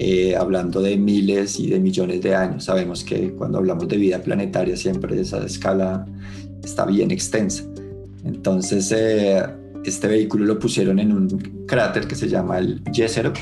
Eh, 0.00 0.36
hablando 0.36 0.80
de 0.80 0.96
miles 0.96 1.58
y 1.58 1.70
de 1.70 1.80
millones 1.80 2.22
de 2.22 2.32
años. 2.32 2.64
Sabemos 2.64 3.02
que 3.02 3.32
cuando 3.32 3.58
hablamos 3.58 3.88
de 3.88 3.96
vida 3.96 4.22
planetaria 4.22 4.76
siempre 4.76 5.20
esa 5.20 5.44
escala 5.44 6.06
está 6.62 6.84
bien 6.86 7.10
extensa. 7.10 7.64
Entonces, 8.24 8.92
eh, 8.92 9.42
este 9.84 10.08
vehículo 10.08 10.44
lo 10.44 10.58
pusieron 10.58 10.98
en 10.98 11.12
un 11.12 11.28
cráter 11.66 12.06
que 12.06 12.14
se 12.14 12.28
llama 12.28 12.58
el 12.58 12.82
Jezero 12.92 13.32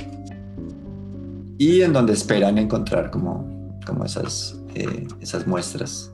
y 1.59 1.83
en 1.83 1.93
donde 1.93 2.13
esperan 2.13 2.59
encontrar 2.59 3.11
como, 3.11 3.79
como 3.87 4.05
esas, 4.05 4.61
eh, 4.75 5.07
esas 5.21 5.47
muestras. 5.47 6.13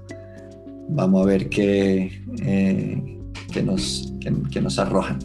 Vamos 0.88 1.22
a 1.22 1.26
ver 1.26 1.48
qué, 1.48 2.22
eh, 2.42 3.18
que 3.52 3.62
nos, 3.62 4.12
que 4.50 4.60
nos 4.60 4.78
arrojan. 4.78 5.18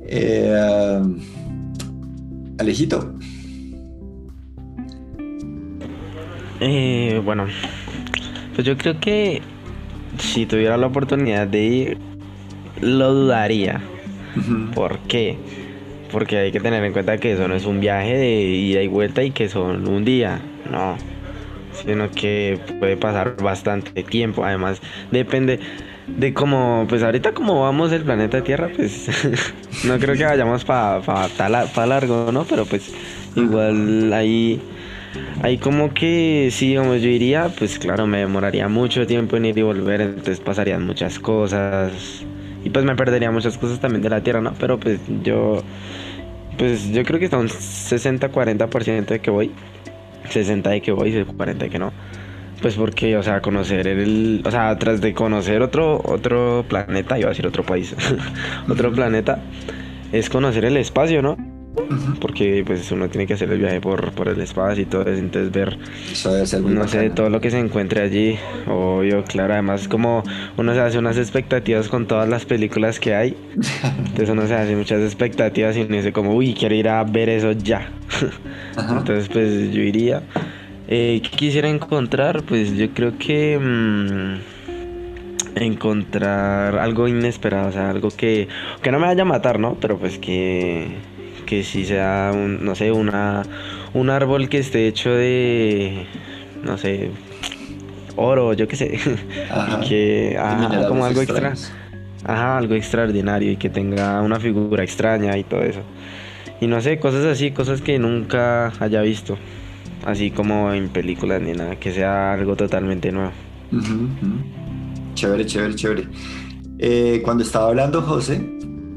Eh, 0.00 1.00
Alejito, 2.58 3.14
bueno, 7.24 7.46
pues 8.54 8.66
yo 8.66 8.76
creo 8.76 8.98
que 8.98 9.42
si 10.18 10.46
tuviera 10.46 10.76
la 10.76 10.86
oportunidad 10.86 11.46
de 11.46 11.62
ir, 11.62 11.98
lo 12.80 13.12
dudaría. 13.12 13.80
¿Por 14.74 14.98
qué? 15.00 15.36
Porque 16.12 16.38
hay 16.38 16.52
que 16.52 16.60
tener 16.60 16.82
en 16.84 16.92
cuenta 16.92 17.18
que 17.18 17.32
eso 17.32 17.48
no 17.48 17.54
es 17.54 17.66
un 17.66 17.80
viaje 17.80 18.16
de 18.16 18.40
ida 18.40 18.82
y 18.82 18.88
vuelta 18.88 19.22
y 19.22 19.30
que 19.30 19.48
son 19.48 19.86
un 19.88 20.04
día, 20.04 20.40
no. 20.70 20.96
Sino 21.84 22.10
que 22.10 22.58
puede 22.78 22.96
pasar 22.96 23.36
bastante 23.42 24.02
tiempo. 24.02 24.44
Además, 24.44 24.80
depende 25.10 25.60
de 26.16 26.32
cómo, 26.32 26.86
pues 26.88 27.02
ahorita 27.02 27.32
como 27.32 27.60
vamos 27.60 27.92
el 27.92 28.02
planeta 28.02 28.42
Tierra, 28.42 28.70
pues 28.74 29.08
no 29.84 29.98
creo 29.98 30.16
que 30.16 30.24
vayamos 30.24 30.64
para 30.64 31.00
pa, 31.00 31.86
largo, 31.86 32.32
¿no? 32.32 32.44
Pero 32.44 32.64
pues 32.64 32.92
igual 33.36 34.12
ahí, 34.12 34.60
ahí 35.42 35.58
como 35.58 35.92
que, 35.94 36.48
sí, 36.50 36.68
digamos, 36.68 37.02
yo 37.02 37.08
iría, 37.08 37.48
pues 37.58 37.78
claro, 37.78 38.06
me 38.06 38.18
demoraría 38.18 38.68
mucho 38.68 39.06
tiempo 39.06 39.36
en 39.36 39.46
ir 39.46 39.58
y 39.58 39.62
volver, 39.62 40.00
entonces 40.00 40.40
pasarían 40.40 40.86
muchas 40.86 41.18
cosas. 41.18 42.24
Y 42.64 42.70
pues 42.70 42.84
me 42.84 42.96
perdería 42.96 43.30
muchas 43.30 43.56
cosas 43.56 43.80
también 43.80 44.02
de 44.02 44.10
la 44.10 44.22
Tierra, 44.22 44.40
¿no? 44.40 44.52
Pero 44.58 44.78
pues 44.78 45.00
yo, 45.22 45.62
pues 46.58 46.90
yo 46.90 47.04
creo 47.04 47.18
que 47.18 47.26
está 47.26 47.38
un 47.38 47.48
60-40% 47.48 49.06
de 49.06 49.20
que 49.20 49.30
voy. 49.30 49.52
60 50.28 50.70
de 50.70 50.80
que 50.80 50.92
voy 50.92 51.16
y 51.16 51.24
40 51.24 51.64
de 51.64 51.70
que 51.70 51.78
no. 51.78 51.92
Pues 52.60 52.74
porque, 52.74 53.16
o 53.16 53.22
sea, 53.22 53.40
conocer 53.40 53.86
el, 53.86 54.42
o 54.44 54.50
sea, 54.50 54.76
tras 54.78 55.00
de 55.00 55.14
conocer 55.14 55.62
otro, 55.62 56.02
otro 56.04 56.64
planeta, 56.68 57.18
iba 57.18 57.28
a 57.28 57.30
decir 57.30 57.46
otro 57.46 57.62
país, 57.62 57.94
otro 58.68 58.92
planeta, 58.92 59.38
es 60.10 60.28
conocer 60.28 60.64
el 60.64 60.76
espacio, 60.76 61.22
¿no? 61.22 61.57
Porque 62.20 62.62
pues 62.66 62.90
uno 62.90 63.08
tiene 63.08 63.26
que 63.26 63.34
hacer 63.34 63.50
el 63.50 63.58
viaje 63.58 63.80
por, 63.80 64.12
por 64.12 64.28
el 64.28 64.40
espacio 64.40 64.82
y 64.82 64.86
todo 64.86 65.02
eso, 65.02 65.18
entonces 65.18 65.52
ver, 65.52 65.78
eso 66.10 66.32
debe 66.32 66.46
ser 66.46 66.62
muy 66.62 66.72
no 66.72 66.88
sé, 66.88 67.10
todo 67.10 67.30
lo 67.30 67.40
que 67.40 67.50
se 67.50 67.58
encuentre 67.58 68.02
allí, 68.02 68.38
obvio, 68.66 69.24
claro, 69.24 69.52
además 69.52 69.88
como 69.88 70.22
uno 70.56 70.74
se 70.74 70.80
hace 70.80 70.98
unas 70.98 71.16
expectativas 71.16 71.88
con 71.88 72.06
todas 72.06 72.28
las 72.28 72.44
películas 72.44 72.98
que 72.98 73.14
hay, 73.14 73.36
entonces 73.98 74.28
uno 74.30 74.46
se 74.46 74.54
hace 74.54 74.76
muchas 74.76 75.00
expectativas 75.02 75.76
y 75.76 75.82
uno 75.82 75.96
dice 75.96 76.12
como, 76.12 76.34
uy, 76.34 76.54
quiero 76.54 76.74
ir 76.74 76.88
a 76.88 77.04
ver 77.04 77.28
eso 77.28 77.52
ya. 77.52 77.90
Entonces, 78.76 79.28
pues 79.28 79.72
yo 79.72 79.82
iría. 79.82 80.22
Eh, 80.86 81.20
¿Qué 81.22 81.30
quisiera 81.36 81.68
encontrar? 81.68 82.42
Pues 82.42 82.76
yo 82.76 82.88
creo 82.90 83.18
que 83.18 83.58
mm, 83.58 84.58
encontrar 85.56 86.78
algo 86.78 87.08
inesperado, 87.08 87.68
o 87.68 87.72
sea, 87.72 87.90
algo 87.90 88.08
que, 88.10 88.48
que 88.82 88.90
no 88.90 88.98
me 88.98 89.06
vaya 89.06 89.22
a 89.22 89.26
matar, 89.26 89.58
¿no? 89.58 89.76
Pero 89.80 89.98
pues 89.98 90.18
que, 90.18 90.88
que 91.48 91.64
sí 91.64 91.86
sea, 91.86 92.30
un, 92.34 92.62
no 92.62 92.74
sé, 92.74 92.92
una, 92.92 93.42
un 93.94 94.10
árbol 94.10 94.50
que 94.50 94.58
esté 94.58 94.86
hecho 94.86 95.10
de, 95.10 96.04
no 96.62 96.76
sé, 96.76 97.10
oro, 98.16 98.52
yo 98.52 98.68
qué 98.68 98.76
sé. 98.76 98.98
Ajá. 99.50 99.80
y 99.82 99.88
que, 99.88 100.36
ajá, 100.38 100.86
como 100.86 101.06
algo 101.06 101.22
extra. 101.22 101.54
Ajá, 102.24 102.58
algo 102.58 102.74
extraordinario 102.74 103.52
y 103.52 103.56
que 103.56 103.70
tenga 103.70 104.20
una 104.20 104.38
figura 104.38 104.84
extraña 104.84 105.38
y 105.38 105.44
todo 105.44 105.62
eso. 105.62 105.80
Y 106.60 106.66
no 106.66 106.82
sé, 106.82 106.98
cosas 106.98 107.24
así, 107.24 107.52
cosas 107.52 107.80
que 107.80 107.98
nunca 107.98 108.72
haya 108.80 109.00
visto. 109.00 109.38
Así 110.04 110.30
como 110.30 110.72
en 110.74 110.90
películas 110.90 111.40
ni 111.40 111.52
nada, 111.52 111.76
que 111.76 111.92
sea 111.92 112.34
algo 112.34 112.56
totalmente 112.56 113.10
nuevo. 113.10 113.32
Ujú. 113.72 114.08
Chévere, 115.14 115.46
chévere, 115.46 115.74
chévere. 115.74 116.04
Eh, 116.78 117.22
cuando 117.24 117.42
estaba 117.42 117.68
hablando 117.68 118.02
José, 118.02 118.40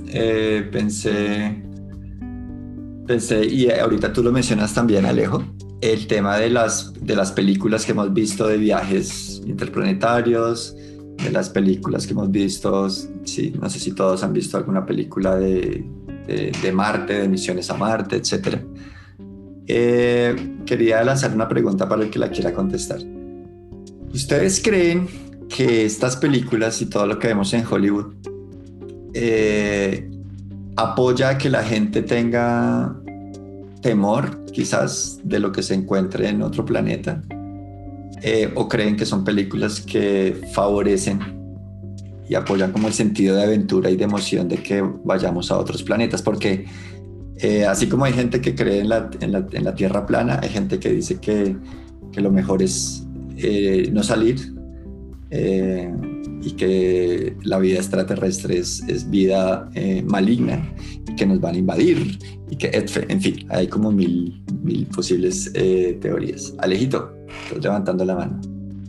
eh, 0.10 0.68
pensé, 0.72 1.71
pensé, 3.12 3.46
y 3.46 3.70
ahorita 3.70 4.14
tú 4.14 4.24
lo 4.24 4.32
mencionas 4.32 4.74
también, 4.74 5.06
Alejo, 5.06 5.44
el 5.82 6.08
tema 6.08 6.38
de 6.38 6.50
las, 6.50 6.94
de 6.94 7.14
las 7.14 7.34
películas 7.34 7.86
que 7.86 7.92
hemos 7.92 8.14
visto 8.14 8.48
de 8.48 8.56
viajes 8.56 9.42
interplanetarios, 9.46 10.78
de 11.22 11.30
las 11.30 11.50
películas 11.50 12.08
que 12.08 12.14
hemos 12.14 12.32
visto, 12.32 12.90
sí, 12.90 13.54
no 13.60 13.70
sé 13.70 13.80
si 13.80 13.92
todos 13.92 14.24
han 14.24 14.32
visto 14.32 14.56
alguna 14.56 14.86
película 14.86 15.36
de, 15.36 15.84
de, 16.26 16.54
de 16.62 16.72
Marte, 16.72 17.20
de 17.20 17.28
misiones 17.28 17.70
a 17.70 17.74
Marte, 17.74 18.16
etc. 18.16 18.60
Eh, 19.68 20.56
quería 20.66 21.04
lanzar 21.04 21.34
una 21.34 21.50
pregunta 21.50 21.90
para 21.90 22.04
el 22.04 22.10
que 22.10 22.18
la 22.18 22.30
quiera 22.30 22.54
contestar. 22.54 23.00
¿Ustedes 24.14 24.62
creen 24.64 25.08
que 25.50 25.84
estas 25.84 26.16
películas 26.16 26.82
y 26.82 26.86
todo 26.86 27.06
lo 27.08 27.20
que 27.20 27.28
vemos 27.28 27.54
en 27.54 27.66
Hollywood 27.70 28.14
eh, 29.14 30.10
apoya 30.78 31.30
a 31.32 31.38
que 31.38 31.50
la 31.50 31.64
gente 31.64 32.02
tenga 32.02 33.01
temor 33.82 34.46
quizás 34.52 35.20
de 35.24 35.40
lo 35.40 35.52
que 35.52 35.64
se 35.64 35.74
encuentre 35.74 36.30
en 36.30 36.42
otro 36.42 36.66
planeta? 36.66 37.22
Eh, 38.22 38.52
¿O 38.56 38.68
creen 38.68 38.96
que 38.96 39.06
son 39.06 39.24
películas 39.24 39.82
que 39.82 40.40
favorecen 40.54 41.20
y 42.30 42.36
apoyan 42.36 42.72
como 42.72 42.88
el 42.88 42.94
sentido 42.94 43.36
de 43.36 43.44
aventura 43.44 43.90
y 43.90 43.98
de 43.98 44.04
emoción 44.04 44.48
de 44.48 44.58
que 44.58 44.82
vayamos 44.82 45.52
a 45.52 45.58
otros 45.58 45.82
planetas? 45.84 46.22
Porque 46.22 46.66
eh, 47.38 47.66
así 47.66 47.88
como 47.88 48.06
hay 48.06 48.14
gente 48.14 48.40
que 48.40 48.54
cree 48.54 48.82
en 48.82 48.90
la, 48.90 49.10
en 49.20 49.64
la, 49.64 49.76
Tierra 49.76 50.06
plana, 50.06 50.40
hay 50.42 50.50
gente 50.50 50.80
que 50.80 50.90
dice 50.90 51.20
que, 51.20 51.56
que 52.12 52.22
lo 52.22 52.32
mejor 52.32 52.62
es 52.62 53.08
eh, 53.38 53.90
no 53.92 54.04
salir 54.04 54.54
y 56.42 56.52
que 56.52 57.36
la 57.44 57.60
vida 57.60 57.78
extraterrestre 57.78 58.58
es, 58.58 58.84
es 58.88 59.10
vida 59.10 59.70
eh, 59.76 60.04
maligna 60.04 60.74
y 61.08 61.16
que 61.16 61.26
nos 61.26 61.40
van 61.40 61.56
a 61.56 61.58
invadir 61.60 62.18
y 62.50 62.56
que, 62.56 62.72
en 63.08 63.22
fin, 63.22 63.46
hay 63.50 63.68
como 63.68 63.92
mil, 63.92 64.44
mil 64.62 64.86
posibles 64.88 65.52
eh, 65.54 65.98
teorías. 66.02 66.54
Alejito, 66.60 67.14
estás 67.46 67.64
levantando 67.64 68.06
la 68.06 68.16
mano. 68.16 68.42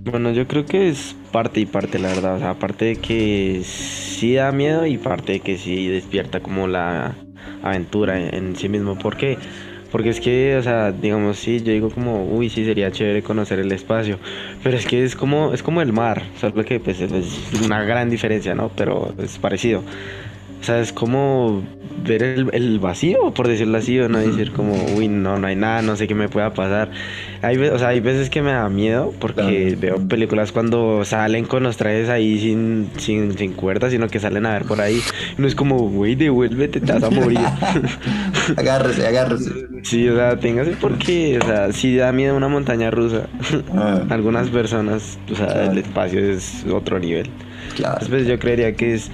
Bueno, 0.05 0.33
yo 0.33 0.49
creo 0.49 0.67
que 0.67 0.89
es 0.89 1.15
parte 1.31 1.61
y 1.61 1.67
parte, 1.67 1.99
la 1.99 2.09
verdad. 2.09 2.37
O 2.37 2.39
sea, 2.41 2.59
parte 2.59 2.87
de 2.87 2.97
que 2.97 3.63
sí 3.65 4.35
da 4.35 4.51
miedo 4.51 4.85
y 4.85 4.99
parte 4.99 5.35
de 5.35 5.41
que 5.41 5.59
sí 5.59 5.87
despierta 5.87 6.41
como 6.41 6.67
la 6.67 7.17
aventura 7.63 8.19
en, 8.19 8.35
en 8.35 8.57
sí 8.57 8.69
mismo. 8.69 8.99
¿Por 8.99 9.17
qué? 9.17 9.39
Porque 9.93 10.09
es 10.09 10.21
que, 10.21 10.57
o 10.57 10.63
sea, 10.63 10.91
digamos, 10.91 11.39
sí, 11.39 11.63
yo 11.63 11.73
digo 11.73 11.91
como, 11.91 12.25
uy, 12.25 12.49
sí, 12.49 12.65
sería 12.65 12.91
chévere 12.91 13.23
conocer 13.23 13.59
el 13.59 13.71
espacio. 13.71 14.19
Pero 14.63 14.79
es 14.79 14.87
que 14.87 15.05
es 15.05 15.15
como, 15.15 15.53
es 15.53 15.63
como 15.63 15.83
el 15.83 15.93
mar, 15.93 16.23
solo 16.41 16.65
que 16.65 16.81
pues 16.81 17.01
es 17.01 17.13
una 17.63 17.85
gran 17.85 18.09
diferencia, 18.09 18.55
¿no? 18.55 18.71
Pero 18.75 19.15
es 19.19 19.39
parecido. 19.39 19.83
O 20.63 20.65
sea, 20.65 20.81
es 20.81 20.93
como 20.93 21.61
ver 22.07 22.23
el, 22.23 22.49
el 22.53 22.79
vacío, 22.79 23.35
por 23.35 23.49
decirlo 23.49 23.79
así, 23.79 23.99
o 23.99 24.09
no 24.09 24.19
decir 24.19 24.53
como, 24.53 24.75
uy, 24.97 25.09
no, 25.09 25.37
no 25.39 25.47
hay 25.49 25.57
nada, 25.57 25.83
no 25.83 25.97
sé 25.97 26.07
qué 26.07 26.15
me 26.15 26.29
pueda 26.29 26.55
pasar. 26.55 26.91
Hay, 27.43 27.57
o 27.59 27.79
sea, 27.81 27.89
hay 27.89 27.99
veces 27.99 28.31
que 28.31 28.43
me 28.43 28.53
da 28.53 28.69
miedo 28.69 29.13
porque 29.19 29.75
Claro. 29.77 29.99
veo 29.99 30.09
películas 30.09 30.53
cuando 30.53 31.05
salen 31.05 31.47
con 31.47 31.65
los 31.65 31.77
trajes 31.77 32.09
ahí 32.09 32.39
sin, 32.39 32.89
sin, 32.97 33.37
sin 33.37 33.55
cuerdas, 33.55 33.91
sino 33.91 34.07
que 34.09 34.21
salen 34.21 34.47
a 34.47 34.53
ver 34.53 34.65
por 34.65 34.81
ahí. 34.81 35.01
No 35.37 35.49
es 35.49 35.57
como, 35.57 35.79
güey, 35.91 36.15
devuélvete, 36.15 36.81
te 36.81 36.93
vas 36.93 37.03
a 37.03 37.11
morir. 37.11 37.41
agárrese, 38.57 39.07
agárrese. 39.07 39.51
sí, 39.83 40.09
o 40.09 40.15
sea, 40.17 40.39
téngase 40.39 40.73
porque, 40.81 41.39
o 41.43 41.45
sea, 41.47 41.73
sí 41.73 41.97
da 41.97 42.13
miedo 42.13 42.37
una 42.37 42.49
montaña 42.49 42.91
rusa. 42.91 43.27
Ah, 43.77 44.03
Algunas 44.11 44.49
personas, 44.49 45.19
o 45.31 45.35
sea, 45.35 45.47
Claro. 45.49 45.73
el 45.73 45.79
espacio 45.79 46.21
es 46.21 46.65
otro 46.73 46.99
nivel. 46.99 47.29
claro. 47.77 47.95
Entonces, 48.01 48.09
pues, 48.09 48.27
yo 48.27 48.39
creería 48.39 48.75
que 48.77 48.95
es 48.95 49.11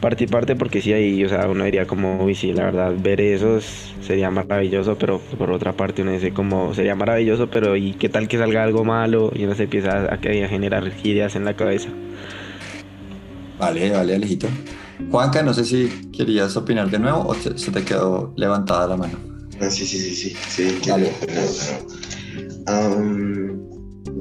parte 0.00 0.24
y 0.24 0.26
parte 0.26 0.56
porque 0.56 0.80
sí 0.82 0.92
ahí, 0.92 1.24
o 1.24 1.28
sea, 1.28 1.48
uno 1.48 1.64
diría 1.64 1.86
como, 1.86 2.24
uy, 2.24 2.34
sí, 2.34 2.52
la 2.52 2.64
verdad, 2.64 2.94
ver 2.98 3.20
esos 3.20 3.94
sería 4.00 4.30
maravilloso, 4.30 4.96
pero 4.98 5.20
por 5.20 5.50
otra 5.52 5.72
parte 5.72 6.02
uno 6.02 6.12
dice 6.12 6.32
como, 6.32 6.74
sería 6.74 6.94
maravilloso, 6.94 7.48
pero 7.50 7.76
¿y 7.76 7.94
qué 7.94 8.08
tal 8.08 8.28
que 8.28 8.38
salga 8.38 8.62
algo 8.64 8.84
malo? 8.84 9.32
Y 9.34 9.44
uno 9.44 9.54
se 9.54 9.64
empieza 9.64 9.92
a, 9.92 10.04
a- 10.14 10.14
a 10.14 10.48
generar 10.48 10.92
ideas 11.04 11.36
en 11.36 11.44
la 11.44 11.54
cabeza. 11.56 11.90
Vale, 13.58 13.90
vale, 13.90 14.14
Alejito. 14.14 14.48
Juanca, 15.10 15.42
no 15.42 15.52
sé 15.54 15.64
si 15.64 15.88
querías 16.12 16.56
opinar 16.56 16.90
de 16.90 16.98
nuevo 16.98 17.26
o 17.26 17.34
te- 17.34 17.56
se 17.58 17.70
te 17.72 17.84
quedó 17.84 18.32
levantada 18.36 18.86
la 18.86 18.96
mano. 18.96 19.18
Ah, 19.60 19.70
sí, 19.70 19.84
sí, 19.86 19.98
sí, 19.98 20.14
sí, 20.14 20.36
sí, 20.48 20.80
pero, 20.84 21.06
am, 22.66 23.60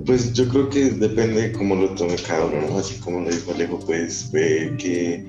pues 0.05 0.33
yo 0.33 0.47
creo 0.47 0.69
que 0.69 0.85
depende 0.91 1.41
de 1.41 1.51
cómo 1.51 1.75
lo 1.75 1.89
tome 1.95 2.15
cada 2.27 2.45
uno, 2.45 2.61
¿no? 2.69 2.77
Así 2.79 2.99
como 2.99 3.21
lo 3.21 3.29
dijo 3.29 3.51
Alejo, 3.53 3.79
pues 3.85 4.31
ve 4.31 4.75
que 4.79 5.23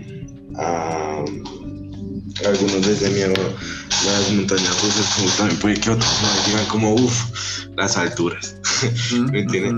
am, 0.58 1.42
algunos 2.46 2.86
les 2.86 3.00
dé 3.00 3.10
miedo 3.10 3.34
las 4.04 4.32
montañas 4.32 4.82
rusas, 4.82 5.14
como 5.16 5.30
también 5.30 5.60
puede 5.60 5.80
que 5.80 5.90
otros 5.90 6.22
no 6.22 6.46
digan 6.46 6.66
como, 6.66 6.94
uff, 6.94 7.66
las 7.76 7.96
alturas. 7.96 8.56
¿Me 9.32 9.40
entienden? 9.40 9.76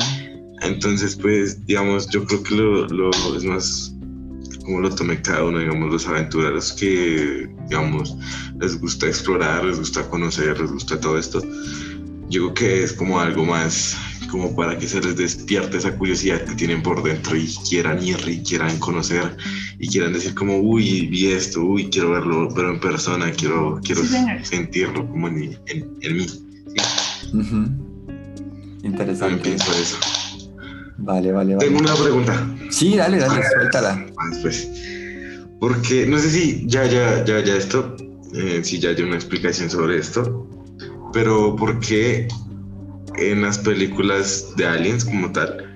Entonces, 0.62 1.16
pues, 1.16 1.64
digamos, 1.66 2.08
yo 2.10 2.24
creo 2.24 2.42
que 2.42 2.54
lo, 2.54 2.86
lo 2.88 3.10
es 3.36 3.44
más 3.44 3.92
como 4.64 4.80
lo 4.80 4.94
tome 4.94 5.20
cada 5.20 5.44
uno, 5.44 5.58
digamos, 5.58 5.90
los 5.90 6.06
aventureros 6.06 6.72
que, 6.72 7.48
digamos, 7.68 8.14
les 8.60 8.78
gusta 8.80 9.06
explorar, 9.06 9.64
les 9.64 9.78
gusta 9.78 10.08
conocer, 10.08 10.60
les 10.60 10.70
gusta 10.70 11.00
todo 11.00 11.18
esto. 11.18 11.42
Yo 12.28 12.52
creo 12.52 12.54
que 12.54 12.84
es 12.84 12.92
como 12.92 13.18
algo 13.18 13.44
más 13.44 13.96
como 14.30 14.54
para 14.54 14.78
que 14.78 14.86
se 14.86 15.00
les 15.00 15.16
despierte 15.16 15.76
esa 15.78 15.96
curiosidad 15.96 16.42
que 16.44 16.54
tienen 16.54 16.82
por 16.82 17.02
dentro 17.02 17.36
y 17.36 17.46
quieran 17.68 18.02
ir 18.02 18.16
y 18.26 18.42
quieran 18.42 18.78
conocer 18.78 19.36
y 19.78 19.88
quieran 19.88 20.12
decir 20.12 20.34
como, 20.34 20.58
uy, 20.58 21.06
vi 21.08 21.26
esto, 21.32 21.60
uy, 21.62 21.88
quiero 21.90 22.12
verlo, 22.12 22.48
pero 22.54 22.70
en 22.72 22.80
persona, 22.80 23.30
quiero, 23.32 23.80
quiero 23.82 24.02
Sí, 24.04 24.16
sentirlo 24.44 25.06
como 25.08 25.28
en, 25.28 25.58
en, 25.66 25.90
en 26.00 26.16
mí. 26.16 26.26
Sí, 26.28 27.36
Ujú. 27.36 27.40
también 27.40 27.86
Interesante. 28.84 29.42
pienso 29.42 29.72
eso. 29.72 29.96
Vale, 30.98 31.32
vale, 31.32 31.54
vale. 31.56 31.66
Tengo 31.66 31.80
una 31.80 31.94
pregunta. 31.94 32.56
Sí, 32.70 32.96
dale, 32.96 33.18
dale, 33.18 33.42
suéltala. 33.54 34.06
Ah, 34.16 34.28
después. 34.30 34.68
Porque 35.58 36.06
no 36.06 36.18
sé 36.18 36.30
si 36.30 36.64
ya, 36.66 36.84
ya, 36.86 37.24
ya, 37.24 37.44
ya 37.44 37.56
esto, 37.56 37.96
eh, 38.34 38.60
si 38.62 38.78
ya 38.78 38.90
hay 38.90 39.02
una 39.02 39.16
explicación 39.16 39.68
sobre 39.70 39.98
esto, 39.98 40.46
pero 41.12 41.56
¿por 41.56 41.80
qué 41.80 42.28
en 43.18 43.42
las 43.42 43.58
películas 43.58 44.46
de 44.56 44.66
aliens 44.66 45.04
como 45.04 45.30
tal 45.32 45.70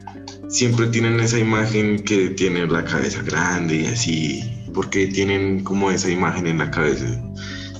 siempre 0.49 0.87
tienen 0.87 1.19
esa 1.21 1.38
imagen 1.38 1.99
que 2.05 2.31
tiene 2.31 2.67
la 2.67 2.85
cabeza 2.85 3.23
grande 3.23 3.83
y 3.83 3.87
así? 3.87 4.67
¿Por 4.73 4.91
qué 4.91 5.07
tienen 5.07 5.62
como 5.64 5.91
esa 5.91 6.11
imagen 6.11 6.47
en 6.47 6.59
la 6.59 6.71
cabeza? 6.71 7.07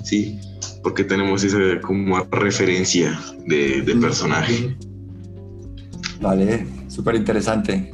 Sí, 0.03 0.39
porque 0.83 1.05
tenemos 1.05 1.45
esa 1.45 1.59
como 1.81 2.19
referencia 2.31 3.19
de, 3.47 3.83
de 3.83 3.97
personaje. 3.97 4.77
Vale, 6.21 6.67
súper 6.89 7.17
interesante. 7.17 7.93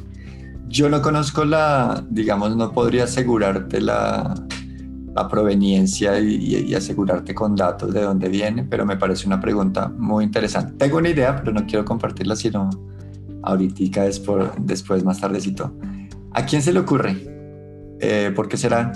Yo 0.67 0.89
no 0.89 1.01
conozco 1.01 1.43
la, 1.45 2.05
digamos, 2.09 2.55
no 2.55 2.71
podría 2.71 3.03
asegurarte 3.03 3.81
la, 3.81 4.33
la 5.13 5.27
proveniencia 5.27 6.19
y, 6.19 6.73
asegurarte 6.73 7.33
con 7.33 7.55
datos 7.55 7.93
de 7.93 8.01
dónde 8.01 8.29
viene, 8.29 8.63
pero 8.63 8.85
me 8.85 8.97
parece 8.97 9.27
una 9.27 9.39
pregunta 9.39 9.89
muy 9.97 10.23
interesante. 10.23 10.73
Tengo 10.77 10.97
una 10.97 11.09
idea, 11.09 11.35
pero 11.35 11.51
no 11.51 11.65
quiero 11.65 11.83
compartirla, 11.83 12.35
sino 12.35 12.69
ahorita 13.43 14.03
después, 14.03 14.49
después 14.59 15.03
más 15.03 15.19
tardecito. 15.19 15.73
¿A 16.31 16.45
quién 16.45 16.61
se 16.61 16.71
le 16.71 16.79
ocurre? 16.79 17.17
Eh, 17.99 18.31
¿Por 18.35 18.47
qué 18.47 18.57
será? 18.57 18.93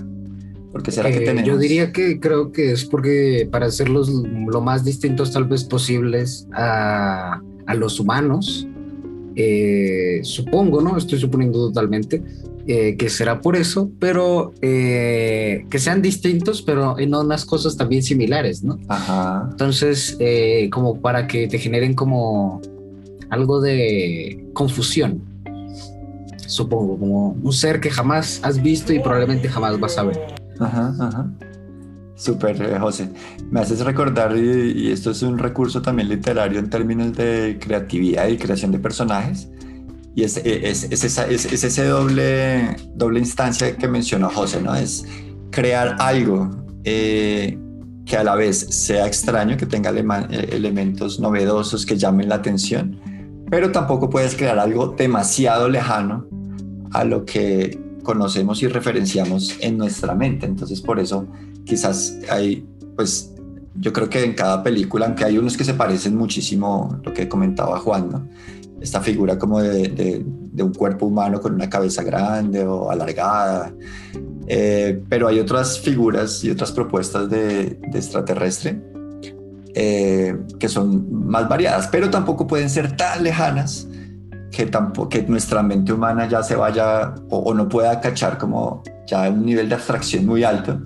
¿Por 0.72 0.84
qué 0.84 0.92
será 0.92 1.10
que 1.10 1.18
Eh, 1.18 1.26
tenemos? 1.26 1.48
Yo 1.48 1.58
diría 1.58 1.92
que 1.92 2.20
creo 2.20 2.52
que 2.52 2.72
es 2.72 2.86
porque 2.86 3.48
para 3.52 3.66
hacerlos 3.66 4.10
lo 4.10 4.62
más 4.62 4.84
distintos 4.84 5.32
tal 5.32 5.46
vez 5.46 5.64
posibles 5.64 6.48
a, 6.54 7.42
a 7.66 7.74
los 7.76 8.00
humanos, 8.00 8.68
eh, 9.36 10.20
supongo, 10.24 10.82
¿no? 10.82 10.98
Estoy 10.98 11.20
suponiendo 11.20 11.68
totalmente 11.68 12.22
eh, 12.68 12.96
que 12.98 13.10
será 13.10 13.42
por 13.42 13.56
eso, 13.56 13.92
pero 14.00 14.54
eh, 14.62 15.65
que 15.70 15.80
sean 15.80 16.01
distintos, 16.01 16.62
pero 16.62 16.98
en 16.98 17.13
unas 17.13 17.46
cosas 17.46 17.77
también 17.77 18.01
similares, 18.04 18.63
¿no? 18.63 18.77
Ajá. 18.88 19.48
Entonces, 19.51 20.18
como 20.72 21.00
para 21.01 21.27
que 21.27 21.48
te 21.48 21.60
generen 21.60 21.94
como 21.94 22.62
algo 23.30 23.62
de 23.62 24.46
confusión, 24.54 25.22
supongo, 26.48 26.98
como 26.98 27.30
un 27.32 27.54
ser 27.54 27.80
que 27.80 27.89
jamás 27.89 28.39
has 28.44 28.62
visto 28.62 28.94
y 28.94 29.00
probablemente 29.00 29.50
jamás 29.50 29.80
vas 29.80 29.98
a 29.98 30.04
ver. 30.04 30.20
Ajá, 30.60 30.96
ajá. 31.00 31.30
Súper, 32.16 32.62
eh, 32.62 32.80
José. 32.80 33.10
Me 33.52 33.60
haces 33.60 33.82
recordar, 33.82 34.36
y, 34.38 34.72
y 34.72 34.92
esto 34.92 35.12
es 35.12 35.22
un 35.22 35.38
recurso 35.38 35.82
también 35.82 36.10
literario 36.10 36.60
en 36.60 36.70
términos 36.70 37.14
de 37.16 37.58
creatividad 37.60 38.28
y 38.28 38.38
creación 38.38 38.72
de 38.72 38.80
personajes, 38.80 39.50
y 40.16 40.24
es, 40.24 40.38
es, 40.38 40.86
es 40.90 41.04
esa, 41.04 41.28
es, 41.28 41.46
es 41.46 41.64
ese 41.66 41.86
doble, 41.86 42.78
doble 42.96 43.20
instancia 43.20 43.76
que 43.76 43.88
mencionó 43.88 44.30
José, 44.30 44.62
¿no? 44.62 44.74
Es 44.74 45.06
crear 45.52 45.98
algo 46.00 46.50
eh, 46.86 47.60
que 48.06 48.16
a 48.16 48.24
la 48.24 48.36
vez 48.36 48.60
sea 48.60 49.08
extraño, 49.08 49.58
que 49.58 49.66
tenga 49.66 49.92
eh, 49.92 50.50
elementos 50.54 51.20
novedosos 51.20 51.86
que 51.86 51.98
llamen 51.98 52.30
la 52.30 52.36
atención, 52.36 52.98
pero 53.50 53.74
tampoco 53.74 54.10
puedes 54.10 54.36
crear 54.36 54.58
algo 54.58 54.96
demasiado 54.98 55.68
lejano 55.68 56.28
a 56.92 57.04
lo 57.04 57.26
que 57.26 57.78
conocemos 58.04 58.64
y 58.64 58.68
referenciamos 58.68 59.58
en 59.60 59.78
nuestra 59.78 60.16
mente. 60.16 60.46
Entonces, 60.46 60.80
por 60.80 61.00
eso 61.00 61.28
quizás 61.66 62.18
hay, 62.30 62.66
pues, 62.96 63.32
yo 63.78 63.92
creo 63.92 64.10
que 64.10 64.24
en 64.24 64.34
cada 64.34 64.64
película, 64.64 65.06
aunque 65.06 65.25
hay 65.25 65.38
unos 65.38 65.58
que 65.58 65.64
se 65.66 65.74
parecen 65.74 66.16
muchísimo, 66.16 67.00
lo 67.04 67.14
que 67.14 67.28
comentaba 67.28 67.78
Juan, 67.80 68.10
¿no? 68.10 68.28
Esta 68.82 69.01
figura 69.01 69.38
como 69.38 69.60
de, 69.62 69.88
de- 69.90 70.25
de 70.25 70.64
un 70.64 70.74
cuerpo 70.74 71.06
humano 71.08 71.42
con 71.42 71.54
una 71.54 71.70
cabeza 71.70 72.01
grande 72.04 72.66
o 72.66 72.90
alargada. 72.90 73.74
Eh, 74.48 75.04
pero 75.10 75.28
hay 75.28 75.40
otras 75.40 75.80
figuras 75.80 76.44
y 76.44 76.51
otras 76.51 76.72
propuestas 76.72 77.30
de, 77.30 77.80
de 77.92 77.98
extraterrestre 77.98 78.80
eh, 79.74 80.38
que 80.60 80.70
son 80.70 81.28
más 81.28 81.50
variadas, 81.50 81.88
pero 81.88 82.10
tampoco 82.10 82.48
pueden 82.48 82.70
ser 82.70 82.96
tan 82.96 83.24
lejanas 83.24 83.88
que, 84.51 84.68
tampoco, 84.68 85.10
que 85.10 85.24
nuestra 85.24 85.62
mente 85.64 85.92
humana 85.92 86.30
ya 86.30 86.42
se 86.44 86.56
vaya 86.56 87.16
o, 87.30 87.40
o 87.40 87.54
no 87.54 87.68
pueda 87.68 88.00
cachar 88.00 88.38
como 88.38 88.84
ya 89.08 89.30
un 89.30 89.46
nivel 89.46 89.68
de 89.68 89.75
abstracción 89.75 90.25
muy 90.25 90.44
alto 90.46 90.80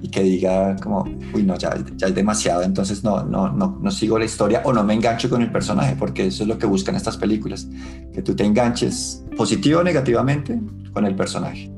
y 0.00 0.08
que 0.08 0.22
diga 0.22 0.76
como, 0.76 1.04
uy, 1.34 1.42
no, 1.42 1.56
ya, 1.56 1.74
ya 1.96 2.06
es 2.06 2.14
demasiado, 2.14 2.62
entonces 2.62 3.02
no, 3.02 3.24
no, 3.24 3.50
no, 3.50 3.78
no 3.80 3.90
sigo 3.90 4.18
la 4.18 4.24
historia 4.24 4.62
o 4.64 4.72
no 4.72 4.84
me 4.84 4.94
engancho 4.94 5.28
con 5.28 5.42
el 5.42 5.50
personaje, 5.50 5.96
porque 5.98 6.26
eso 6.26 6.44
es 6.44 6.48
lo 6.48 6.58
que 6.58 6.66
buscan 6.66 6.94
estas 6.94 7.16
películas, 7.16 7.68
que 8.12 8.22
tú 8.22 8.34
te 8.36 8.44
enganches 8.44 9.24
positivo 9.36 9.80
o 9.80 9.82
negativamente 9.82 10.58
con 10.92 11.04
el 11.04 11.14
personaje. 11.16 11.70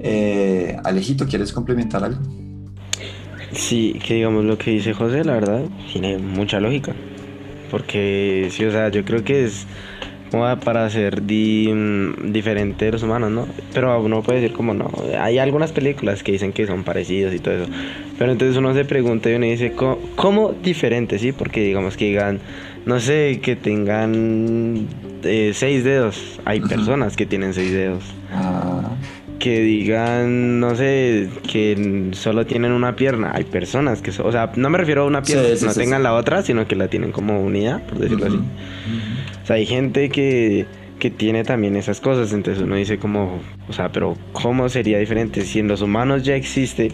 Eh, 0.00 0.76
Alejito, 0.84 1.26
¿quieres 1.26 1.52
complementar 1.52 2.04
algo? 2.04 2.20
Sí, 3.52 3.98
que 4.04 4.14
digamos 4.14 4.44
lo 4.44 4.58
que 4.58 4.72
dice 4.72 4.92
José, 4.92 5.24
la 5.24 5.34
verdad, 5.34 5.62
tiene 5.92 6.18
mucha 6.18 6.60
lógica. 6.60 6.94
Porque 7.70 8.48
sí, 8.50 8.64
o 8.64 8.70
sea, 8.70 8.88
yo 8.90 9.04
creo 9.04 9.24
que 9.24 9.44
es 9.44 9.66
como 10.34 10.56
para 10.60 10.90
ser 10.90 11.22
di- 11.24 11.70
mm, 11.72 12.32
diferente 12.32 12.86
de 12.86 12.92
los 12.92 13.02
humanos, 13.04 13.30
¿no? 13.30 13.46
Pero 13.72 14.00
uno 14.00 14.20
puede 14.22 14.40
decir 14.40 14.56
como 14.56 14.74
no. 14.74 14.90
Hay 15.20 15.38
algunas 15.38 15.70
películas 15.70 16.22
que 16.24 16.32
dicen 16.32 16.52
que 16.52 16.66
son 16.66 16.82
parecidos 16.82 17.32
y 17.34 17.38
todo 17.38 17.54
eso. 17.54 17.70
Pero 18.18 18.32
entonces 18.32 18.56
uno 18.56 18.74
se 18.74 18.84
pregunta 18.84 19.30
y 19.30 19.34
uno 19.34 19.46
dice, 19.46 19.72
¿cómo, 19.72 19.98
cómo 20.16 20.52
diferente, 20.52 21.18
sí? 21.20 21.30
Porque 21.32 21.62
digamos 21.62 21.96
que 21.96 22.06
digan, 22.06 22.40
no 22.84 22.98
sé, 22.98 23.38
que 23.42 23.54
tengan 23.54 24.88
eh, 25.22 25.52
seis 25.54 25.84
dedos. 25.84 26.40
Hay 26.44 26.60
personas 26.60 27.16
que 27.16 27.26
tienen 27.26 27.54
seis 27.54 27.70
dedos 27.72 28.02
Ah, 28.32 28.96
que 29.38 29.60
digan, 29.60 30.58
no 30.58 30.74
sé, 30.74 31.28
que 31.48 32.08
solo 32.12 32.44
tienen 32.46 32.72
una 32.72 32.96
pierna. 32.96 33.30
Hay 33.34 33.44
personas 33.44 34.02
que, 34.02 34.10
so- 34.10 34.26
o 34.26 34.32
sea, 34.32 34.50
no 34.56 34.68
me 34.70 34.78
refiero 34.78 35.02
a 35.02 35.06
una 35.06 35.22
pierna, 35.22 35.44
Sí, 35.50 35.56
sí, 35.58 35.64
no 35.66 35.72
sí, 35.74 35.78
tengan 35.80 36.02
la 36.02 36.14
otra, 36.14 36.42
sino 36.42 36.66
que 36.66 36.74
la 36.74 36.88
tienen 36.88 37.12
como 37.12 37.40
unida, 37.40 37.80
por 37.88 37.98
decirlo 37.98 38.26
así. 38.26 38.40
O 39.44 39.46
sea, 39.46 39.56
hay 39.56 39.66
gente 39.66 40.08
que, 40.08 40.64
que 40.98 41.10
tiene 41.10 41.44
también 41.44 41.76
esas 41.76 42.00
cosas, 42.00 42.32
entonces 42.32 42.62
uno 42.62 42.76
dice 42.76 42.96
como, 42.96 43.40
o 43.68 43.72
sea, 43.74 43.92
pero 43.92 44.16
¿cómo 44.32 44.70
sería 44.70 44.98
diferente 44.98 45.42
si 45.42 45.58
en 45.58 45.68
los 45.68 45.82
humanos 45.82 46.22
ya 46.22 46.34
existe? 46.34 46.92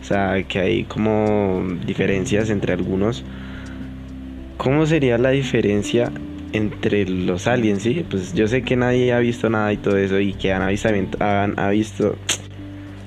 O 0.00 0.04
sea, 0.04 0.40
que 0.46 0.60
hay 0.60 0.84
como 0.84 1.66
diferencias 1.84 2.48
entre 2.48 2.74
algunos. 2.74 3.24
¿Cómo 4.56 4.86
sería 4.86 5.18
la 5.18 5.30
diferencia 5.30 6.12
entre 6.52 7.06
los 7.06 7.48
aliens, 7.48 7.82
sí? 7.82 8.06
Pues 8.08 8.34
yo 8.34 8.46
sé 8.46 8.62
que 8.62 8.76
nadie 8.76 9.12
ha 9.12 9.18
visto 9.18 9.50
nada 9.50 9.72
y 9.72 9.76
todo 9.76 9.96
eso 9.96 10.20
y 10.20 10.34
que 10.34 10.52
han, 10.52 10.62
avistamiento, 10.62 11.18
han, 11.20 11.58
ha 11.58 11.70
visto, 11.70 12.14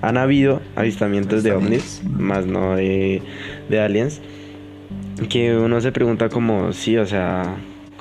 han 0.02 0.17
habido 0.17 0.62
avistamientos 0.76 1.43
de 1.43 1.54
ovnis, 1.54 2.02
más 2.04 2.46
no 2.46 2.76
de, 2.76 3.22
de 3.69 3.80
aliens. 3.80 4.22
Que 5.30 5.56
uno 5.56 5.80
se 5.80 5.93
pregunta 5.93 6.28
como, 6.28 6.74
sí, 6.74 6.98
o 6.98 7.06
sea, 7.06 7.56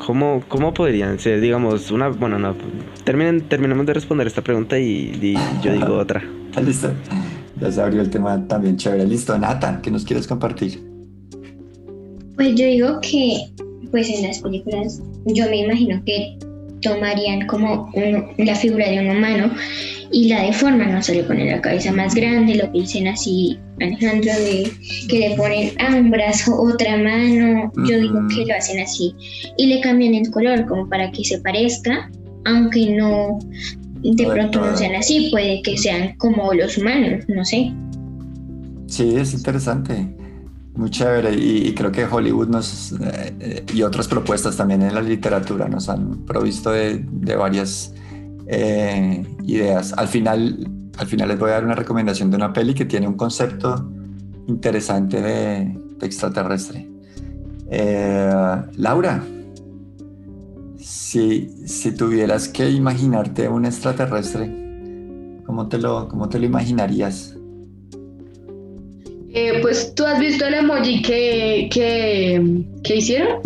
¿cómo, 0.07 0.43
cómo 0.49 0.75
podrían 0.75 1.19
ser, 1.19 1.41
digamos, 1.41 1.91
una, 1.91 2.09
bueno, 2.09 2.39
no, 2.39 2.55
terminen, 3.05 3.43
terminemos 3.43 3.87
de 3.87 3.95
responder 3.95 4.27
esta 4.27 4.43
pregunta 4.43 4.79
y, 4.79 5.19
y 5.21 5.37
yo 5.63 5.73
digo 5.73 5.97
otra. 5.97 6.23
¿Está 6.49 6.61
listo? 6.63 6.93
Ya 7.61 7.71
se 7.71 7.81
abrió 7.81 8.01
el 8.03 8.11
tema 8.11 8.47
también 8.49 8.77
chévere. 8.77 9.07
Listo, 9.07 9.37
Nathan, 9.39 9.81
¿qué 9.83 9.91
nos 9.91 10.05
quieres 10.05 10.27
compartir? 10.27 10.83
Pues 12.37 12.55
yo 12.57 12.67
digo 12.67 13.01
que, 13.01 13.51
pues 13.91 14.09
en 14.09 14.27
las 14.27 14.41
películas, 14.41 15.01
yo 15.27 15.49
me 15.49 15.65
imagino 15.65 16.03
que 16.05 16.39
tomarían 16.83 17.47
como 17.47 17.91
un- 17.95 18.27
la 18.39 18.55
figura 18.55 18.89
de 18.91 19.01
un 19.01 19.17
humano 19.17 19.51
y 20.11 20.29
la 20.29 20.43
deforman, 20.43 20.93
no 20.93 21.03
se 21.03 21.15
le 21.15 21.25
pone 21.25 21.51
la 21.51 21.61
cabeza 21.61 21.91
más 21.93 22.15
grande, 22.15 22.57
lo 22.57 22.71
que 22.71 22.81
dicen 22.81 23.09
así 23.09 23.59
Alejandro, 23.81 24.33
de 24.33 24.71
que 25.09 25.19
le 25.19 25.37
ponen 25.37 25.71
a 25.81 25.97
un 25.97 26.11
brazo 26.11 26.55
otra 26.61 26.97
mano, 26.99 27.73
yo 27.89 27.99
digo 27.99 28.21
que 28.29 28.45
lo 28.47 28.55
hacen 28.55 28.81
así 28.81 29.15
y 29.57 29.67
le 29.67 29.81
cambian 29.81 30.15
el 30.15 30.31
color 30.31 30.67
como 30.67 30.89
para 30.89 31.11
que 31.11 31.25
se 31.25 31.41
parezca, 31.41 32.11
aunque 32.45 32.91
no, 32.95 33.39
de 34.03 34.27
pronto 34.27 34.61
no 34.61 34.77
sean 34.77 34.95
así, 34.95 35.29
puede 35.31 35.63
que 35.63 35.79
sean 35.79 36.15
como 36.19 36.53
los 36.53 36.77
humanos, 36.77 37.25
no 37.29 37.45
sé. 37.45 37.73
Sí, 38.87 39.15
es 39.17 39.33
interesante. 39.33 40.15
Muy 40.75 40.91
chévere. 40.91 41.35
Y, 41.35 41.75
creo 41.75 41.93
que 41.93 42.05
Hollywood 42.05 42.49
nos, 42.49 42.95
eh, 43.01 43.65
y 43.73 43.83
otras 43.83 44.09
propuestas 44.09 44.57
también 44.57 44.83
en 44.83 44.95
la 44.95 45.03
literatura 45.03 45.69
nos 45.69 45.89
han 45.89 46.25
provisto 46.25 46.71
de, 46.71 47.05
varias 47.37 47.95
eh, 48.47 49.25
ideas. 49.45 49.93
Al 49.97 50.09
final, 50.09 50.69
al 50.99 51.07
final 51.07 51.29
les 51.29 51.39
voy 51.39 51.51
a 51.51 51.55
dar 51.55 51.65
una 51.65 51.75
recomendación 51.75 52.31
de 52.31 52.37
una 52.37 52.53
peli 52.53 52.75
que 52.75 52.87
tiene 52.87 53.07
un 53.07 53.15
concepto 53.15 53.91
interesante 54.49 55.21
de, 55.21 55.79
de 55.99 56.07
extraterrestre. 56.07 56.89
Eh, 57.71 58.63
Laura, 58.77 59.23
Si, 60.79 61.51
si 61.67 61.93
tuvieras 61.93 62.49
que 62.49 62.71
imaginarte 62.71 63.49
un 63.49 63.67
extraterrestre, 63.67 65.43
¿cómo 65.47 65.69
te 65.69 65.79
lo, 65.79 66.09
cómo 66.09 66.29
te 66.29 66.39
lo 66.39 66.47
imaginarías? 66.47 67.37
Eh, 69.35 69.59
pues 69.63 69.95
tú 69.95 70.05
has 70.05 70.19
visto 70.19 70.47
el 70.47 70.55
emoji 70.55 71.01
que, 71.01 71.69
que, 71.73 72.65
que 72.85 72.97
hicieron. 72.97 73.39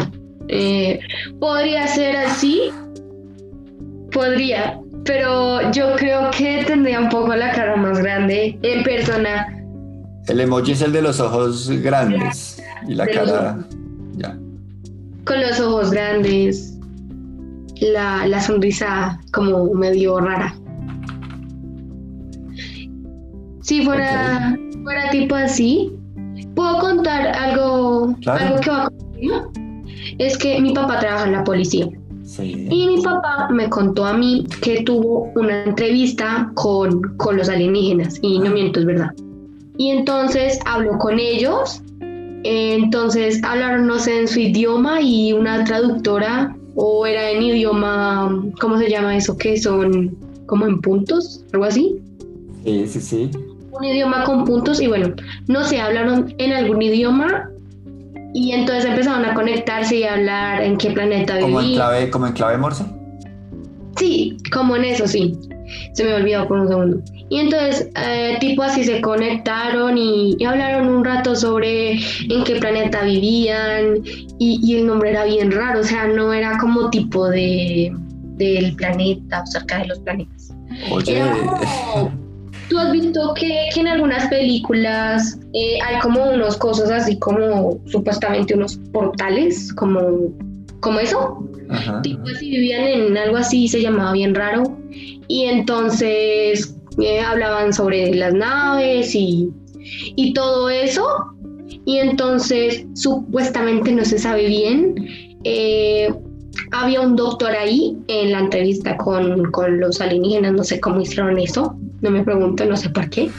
Eh, 0.48 0.98
podría 1.38 1.86
ser 1.86 2.16
así. 2.16 2.70
Podría. 4.10 4.80
Pero 5.04 5.70
yo 5.70 5.94
creo 5.96 6.30
que 6.36 6.64
tendría 6.66 6.98
un 6.98 7.08
poco 7.08 7.34
la 7.36 7.52
cara 7.52 7.76
más 7.76 7.98
grande 8.00 8.58
en 8.62 8.82
persona. 8.82 9.46
El 10.26 10.40
emoji 10.40 10.72
es 10.72 10.82
el 10.82 10.92
de 10.92 11.02
los 11.02 11.20
ojos 11.20 11.70
grandes 11.82 12.60
y 12.88 12.94
la 12.94 13.04
De 13.04 13.14
los 13.14 13.30
cara. 13.30 13.58
Ya. 14.16 14.36
Con 15.24 15.40
los 15.40 15.60
ojos 15.60 15.92
grandes. 15.92 16.72
La, 17.80 18.26
la 18.26 18.40
sonrisa 18.40 19.20
como 19.32 19.72
medio 19.74 20.18
rara. 20.18 20.56
Si 23.60 23.84
fuera, 23.84 24.56
fuera 24.86 25.10
tipo 25.10 25.34
así, 25.34 25.92
puedo 26.54 26.78
contar 26.78 27.26
algo, 27.36 28.14
Claro. 28.22 28.46
algo 28.46 28.60
que 28.60 28.70
va 28.70 28.88
conmigo. 28.88 29.50
Es 30.18 30.38
que 30.38 30.60
mi 30.60 30.72
papá 30.72 31.00
trabaja 31.00 31.26
en 31.26 31.32
la 31.32 31.42
policía. 31.42 31.88
Sí. 32.22 32.68
Y 32.70 32.86
mi 32.86 33.02
papá 33.02 33.48
me 33.50 33.68
contó 33.68 34.04
a 34.06 34.12
mí 34.12 34.46
que 34.62 34.82
tuvo 34.84 35.32
una 35.34 35.64
entrevista 35.64 36.52
con, 36.54 37.16
con 37.16 37.36
los 37.36 37.48
alienígenas, 37.48 38.20
y 38.22 38.38
no 38.38 38.50
miento, 38.50 38.78
es 38.78 38.86
verdad. 38.86 39.10
Y 39.76 39.90
entonces 39.90 40.60
habló 40.66 40.96
con 40.98 41.18
ellos, 41.18 41.82
entonces 42.44 43.42
hablaron, 43.42 43.88
no 43.88 43.98
sé, 43.98 44.20
en 44.20 44.28
su 44.28 44.38
idioma 44.38 45.00
y 45.00 45.32
una 45.32 45.64
traductora, 45.64 46.54
o 46.76 47.06
era 47.06 47.28
en 47.32 47.42
idioma, 47.42 48.40
¿cómo 48.60 48.78
se 48.78 48.88
llama 48.88 49.16
eso? 49.16 49.36
Que 49.36 49.56
son 49.60 50.16
como 50.46 50.64
en 50.66 50.80
puntos, 50.80 51.44
algo 51.52 51.64
así. 51.64 51.96
Sí, 52.64 52.86
sí, 52.86 53.00
sí. 53.00 53.30
Un 53.78 53.84
idioma 53.84 54.24
con 54.24 54.44
puntos, 54.44 54.80
y 54.80 54.86
bueno, 54.86 55.14
no 55.48 55.64
sé, 55.64 55.80
hablaron 55.80 56.34
en 56.38 56.52
algún 56.52 56.80
idioma. 56.82 57.50
Y 58.34 58.52
entonces 58.52 58.84
empezaron 58.84 59.24
a 59.24 59.32
conectarse 59.34 59.96
y 59.96 60.04
a 60.04 60.14
hablar 60.14 60.62
en 60.62 60.76
qué 60.76 60.90
planeta 60.90 61.40
Como 61.40 61.60
en 61.60 61.66
vivían. 61.66 61.80
clave, 61.88 62.10
como 62.10 62.26
en 62.26 62.32
clave 62.34 62.58
Morse. 62.58 62.84
Sí, 63.96 64.36
como 64.52 64.76
en 64.76 64.84
eso, 64.84 65.06
sí. 65.06 65.34
Se 65.94 66.04
me 66.04 66.12
olvidó 66.14 66.46
por 66.46 66.58
un 66.60 66.68
segundo. 66.68 67.00
Y 67.30 67.38
entonces, 67.40 67.88
eh, 67.96 68.36
tipo 68.38 68.62
así 68.62 68.84
se 68.84 69.00
conectaron 69.00 69.96
y, 69.98 70.36
y 70.38 70.44
hablaron 70.44 70.86
un 70.88 71.04
rato 71.04 71.34
sobre 71.34 71.92
en 71.94 72.44
qué 72.44 72.56
planeta 72.60 73.02
vivían 73.02 74.02
y, 74.38 74.60
y 74.62 74.76
el 74.76 74.86
nombre 74.86 75.10
era 75.10 75.24
bien 75.24 75.50
raro, 75.50 75.80
o 75.80 75.84
sea, 75.84 76.06
no 76.06 76.32
era 76.32 76.56
como 76.58 76.90
tipo 76.90 77.28
de 77.28 77.92
del 78.36 78.76
planeta 78.76 79.42
o 79.42 79.46
cerca 79.46 79.78
de 79.78 79.86
los 79.86 79.98
planetas. 80.00 80.52
Oye, 80.92 81.16
Era 81.18 81.32
como- 81.94 82.12
Tú 82.68 82.78
has 82.78 82.92
visto 82.92 83.34
que, 83.34 83.68
que 83.72 83.80
en 83.80 83.88
algunas 83.88 84.26
películas 84.28 85.38
eh, 85.54 85.78
hay 85.84 86.00
como 86.00 86.30
unos 86.30 86.56
cosas 86.56 86.90
así 86.90 87.18
como 87.18 87.78
supuestamente 87.86 88.54
unos 88.54 88.76
portales, 88.92 89.72
como, 89.74 90.32
como 90.80 90.98
eso 90.98 91.38
ajá. 91.70 92.02
tipo 92.02 92.22
así 92.28 92.50
vivían 92.50 92.84
en 92.84 93.16
algo 93.16 93.36
así, 93.36 93.68
se 93.68 93.80
llamaba 93.80 94.12
bien 94.12 94.34
raro. 94.34 94.64
Y 95.28 95.44
entonces 95.44 96.76
eh, 97.00 97.20
hablaban 97.20 97.72
sobre 97.72 98.14
las 98.14 98.34
naves 98.34 99.14
y, 99.14 99.50
y 100.16 100.32
todo 100.32 100.68
eso. 100.70 101.06
Y 101.84 101.98
entonces 101.98 102.84
supuestamente 102.94 103.92
no 103.92 104.04
se 104.04 104.18
sabe 104.18 104.46
bien. 104.46 104.94
eh, 105.44 106.12
había 106.72 107.00
un 107.00 107.16
doctor 107.16 107.50
ahí 107.52 107.96
en 108.08 108.32
la 108.32 108.40
entrevista 108.40 108.96
con, 108.96 109.50
con 109.52 109.78
los 109.78 110.00
alienígenas, 110.00 110.52
no 110.52 110.64
sé 110.64 110.80
cómo 110.80 111.00
hicieron 111.00 111.38
eso, 111.38 111.76
no 112.02 112.10
me 112.10 112.22
pregunto, 112.24 112.64
no 112.64 112.76
sé 112.76 112.90
por 112.90 113.08
qué. 113.10 113.30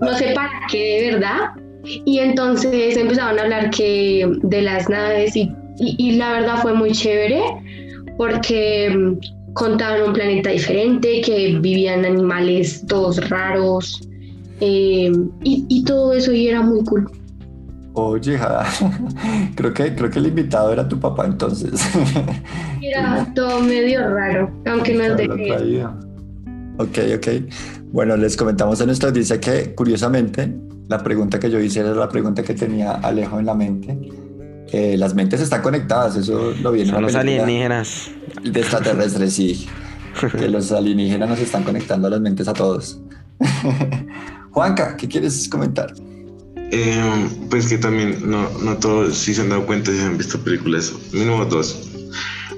No 0.00 0.14
sé 0.14 0.32
para 0.34 0.50
qué 0.70 1.02
de 1.02 1.12
verdad. 1.12 1.50
Y 1.84 2.18
entonces 2.18 2.96
empezaron 2.96 3.38
a 3.38 3.42
hablar 3.42 3.70
que 3.70 4.28
de 4.42 4.62
las 4.62 4.88
naves 4.88 5.34
y, 5.36 5.50
y- 5.78 5.96
y 5.98 6.12
la 6.16 6.32
verdad 6.32 6.58
fue 6.62 6.74
muy 6.74 6.92
chévere 6.92 7.42
porque 8.16 8.90
mm, 8.90 9.52
contaban 9.54 10.02
un 10.02 10.12
planeta 10.12 10.50
diferente, 10.50 11.20
que 11.22 11.58
vivían 11.60 12.04
animales 12.04 12.84
todos 12.86 13.28
raros 13.28 14.00
eh, 14.60 15.10
y, 15.42 15.66
y 15.68 15.84
todo 15.84 16.12
eso 16.12 16.32
y 16.32 16.48
era 16.48 16.62
muy 16.62 16.84
cool. 16.84 17.10
Oye, 17.94 18.38
ja. 18.38 18.64
creo 19.54 19.74
que 19.74 19.94
creo 19.94 20.08
que 20.10 20.18
el 20.18 20.26
invitado 20.28 20.72
era 20.72 20.88
tu 20.88 20.98
papá 20.98 21.26
entonces. 21.26 21.84
Era 22.80 23.26
todo 23.34 23.60
medio 23.60 24.08
raro, 24.08 24.50
aunque 24.66 24.94
no 24.94 25.04
es 25.04 25.16
de. 25.16 25.84
Ok, 26.78 26.98
ok. 27.16 27.28
Bueno, 27.92 28.16
les 28.16 28.38
comentamos 28.38 28.80
a 28.80 28.86
nuestra 28.86 29.10
audiencia 29.10 29.38
que, 29.38 29.74
curiosamente, 29.74 30.50
la 30.88 31.02
pregunta 31.02 31.38
que 31.38 31.50
yo 31.50 31.60
hice 31.60 31.80
era 31.80 31.92
la 31.94 32.08
pregunta 32.08 32.42
que 32.42 32.54
tenía 32.54 32.92
Alejo 32.92 33.38
en 33.38 33.44
la 33.44 33.54
mente. 33.54 33.98
Eh, 34.72 34.96
las 34.96 35.14
mentes 35.14 35.42
están 35.42 35.60
conectadas, 35.60 36.16
eso 36.16 36.54
lo 36.62 36.72
vi 36.72 36.80
en 36.80 36.86
Son 36.88 37.02
los 37.02 37.14
alienígenas. 37.14 38.10
de 38.42 38.60
extraterrestres, 38.60 39.34
sí. 39.34 39.66
Que 40.38 40.48
los 40.48 40.72
alienígenas 40.72 41.28
nos 41.28 41.38
están 41.38 41.64
conectando 41.64 42.08
las 42.08 42.20
mentes 42.20 42.48
a 42.48 42.54
todos. 42.54 42.98
Juanca, 44.50 44.96
¿qué 44.96 45.06
quieres 45.06 45.46
comentar? 45.48 45.92
Eh, 46.70 47.28
pues 47.50 47.66
que 47.68 47.76
también 47.76 48.18
no, 48.24 48.48
no 48.60 48.76
todos 48.78 49.18
si 49.18 49.34
se 49.34 49.42
han 49.42 49.50
dado 49.50 49.66
cuenta 49.66 49.90
si 49.92 50.00
han 50.00 50.16
visto 50.16 50.38
películas, 50.38 50.94
mínimo 51.12 51.44
dos, 51.44 51.91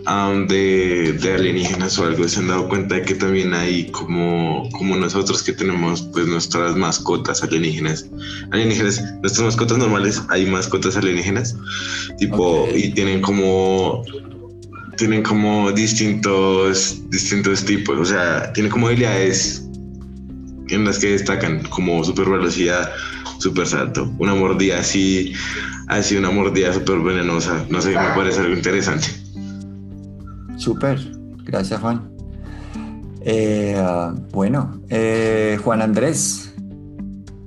am, 0.07 0.47
de, 0.47 1.13
de 1.13 1.35
alienígenas 1.35 1.99
o 1.99 2.07
algo, 2.07 2.29
se 2.29 2.41
han 2.41 2.49
dado 2.49 2.69
cuenta 2.69 2.97
de 2.97 3.03
que 3.03 3.15
también 3.15 3.55
hay 3.55 3.91
como, 3.91 4.69
como 4.73 4.97
nosotros 4.97 5.43
que 5.43 5.53
tenemos 5.53 6.03
pues 6.13 6.27
nuestras 6.27 6.77
mascotas 6.77 7.43
alienígenas. 7.43 8.07
Alienígenas, 8.51 9.03
nuestras 9.23 9.45
mascotas 9.45 9.79
normales, 9.79 10.23
hay 10.29 10.47
mascotas 10.47 10.97
alienígenas, 10.97 11.57
tipo, 12.19 12.65
Ok. 12.65 12.71
y 12.75 12.91
tienen 12.91 13.21
como 13.21 14.03
tienen 14.97 15.23
como 15.25 15.73
distintos 15.73 17.11
distintos 17.11 17.65
tipos, 17.65 17.99
o 17.99 18.05
sea, 18.05 18.53
tienen 18.53 18.71
como 18.71 18.87
habilidades 18.87 19.65
en 20.69 20.85
las 20.85 20.99
que 20.99 21.11
destacan 21.11 21.65
como 21.65 22.03
super 22.05 22.29
velocidad, 22.29 22.93
super 23.39 23.67
salto, 23.67 24.11
una 24.19 24.35
mordida 24.35 24.79
así, 24.79 25.33
así 25.89 26.17
una 26.17 26.31
mordida 26.31 26.73
súper 26.73 27.01
venenosa, 27.01 27.67
no 27.69 27.83
sé, 27.83 27.91
me 27.91 28.15
parece 28.15 28.41
algo 28.41 28.55
interesante. 28.55 29.24
Súper, 30.57 30.99
gracias 31.45 31.81
Juan. 31.81 32.11
Eh, 33.21 33.77
bueno, 34.33 34.81
eh, 34.89 35.59
Juan 35.63 35.83
Andrés, 35.83 36.55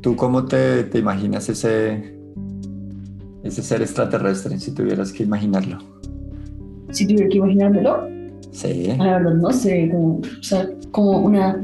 ¿tú 0.01 0.15
cómo 0.15 0.45
te, 0.45 0.83
te 0.85 0.99
imaginas 0.99 1.49
ese, 1.49 2.17
ese 3.43 3.61
ser 3.61 3.81
extraterrestre 3.81 4.59
si 4.59 4.71
tuvieras 4.71 5.11
que 5.11 5.23
imaginarlo? 5.23 5.77
Si 6.89 7.05
tuviera 7.05 7.29
que 7.29 7.37
imaginármelo, 7.37 8.07
Sí, 8.57 8.87
la 8.97 9.19
verdad 9.19 9.35
no 9.35 9.51
sé, 9.51 9.87
como, 9.91 10.17
o 10.17 10.43
sea, 10.43 10.67
como 10.89 11.19
una, 11.19 11.63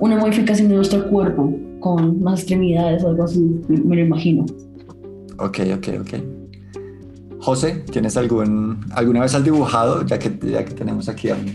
una 0.00 0.16
modificación 0.16 0.68
de 0.68 0.74
nuestro 0.74 1.08
cuerpo 1.08 1.54
con 1.78 2.20
más 2.20 2.40
extremidades 2.40 3.04
o 3.04 3.10
algo 3.10 3.22
así, 3.22 3.38
me, 3.68 3.76
me 3.76 3.96
lo 3.96 4.02
imagino. 4.02 4.44
ok, 5.38 5.58
ok, 5.76 5.88
ok. 6.00 6.35
José, 7.46 7.84
¿tienes 7.92 8.16
algún, 8.16 8.80
alguna 8.90 9.20
vez 9.20 9.32
has 9.36 9.44
dibujado, 9.44 10.04
ya 10.04 10.18
que, 10.18 10.36
ya 10.50 10.64
que 10.64 10.74
tenemos 10.74 11.08
aquí 11.08 11.28
a 11.30 11.36
un 11.36 11.54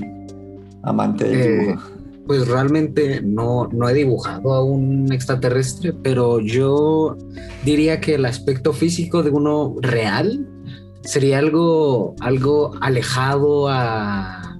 amante 0.84 1.26
del 1.26 1.42
Eh, 1.42 1.60
dibujo? 1.66 1.82
Pues 2.28 2.48
realmente 2.48 3.22
no, 3.22 3.68
no 3.74 3.90
he 3.90 3.94
dibujado 3.94 4.54
a 4.54 4.64
un 4.64 5.12
extraterrestre, 5.12 5.92
pero 6.02 6.40
yo 6.40 7.18
diría 7.66 8.00
que 8.00 8.16
el 8.16 8.24
aspecto 8.26 8.72
físico 8.72 9.22
de 9.22 9.32
uno 9.32 9.76
real 9.82 10.48
sería 11.04 11.40
algo, 11.40 12.16
algo 12.22 12.72
alejado 12.80 13.68
a, 13.68 14.58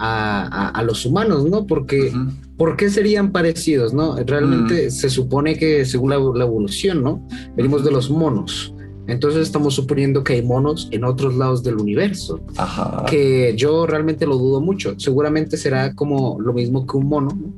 a, 0.00 0.68
a- 0.74 0.82
los 0.82 1.06
humanos, 1.06 1.44
¿no? 1.48 1.64
Porque, 1.64 2.08
Ujú. 2.12 2.30
¿por 2.56 2.76
qué 2.76 2.90
serían 2.90 3.30
parecidos, 3.30 3.94
no? 3.94 4.16
Realmente 4.16 4.90
se 4.90 5.10
supone 5.10 5.56
que 5.56 5.84
según 5.84 6.10
la, 6.10 6.18
la 6.18 6.44
evolución, 6.44 7.04
¿no? 7.04 7.24
Venimos 7.54 7.84
de 7.84 7.92
los 7.92 8.10
monos. 8.10 8.72
Entonces 9.08 9.42
estamos 9.42 9.74
suponiendo 9.74 10.24
que 10.24 10.34
hay 10.34 10.42
monos 10.42 10.88
en 10.90 11.04
otros 11.04 11.36
lados 11.36 11.62
del 11.62 11.76
universo 11.76 12.40
Ajá. 12.56 13.04
que 13.08 13.54
yo 13.56 13.86
realmente 13.86 14.26
lo 14.26 14.36
dudo 14.36 14.60
mucho. 14.60 14.94
Seguramente 14.98 15.56
será 15.56 15.94
como 15.94 16.40
lo 16.40 16.52
mismo 16.52 16.86
que 16.86 16.96
un 16.96 17.06
mono, 17.06 17.28
¿no? 17.30 17.52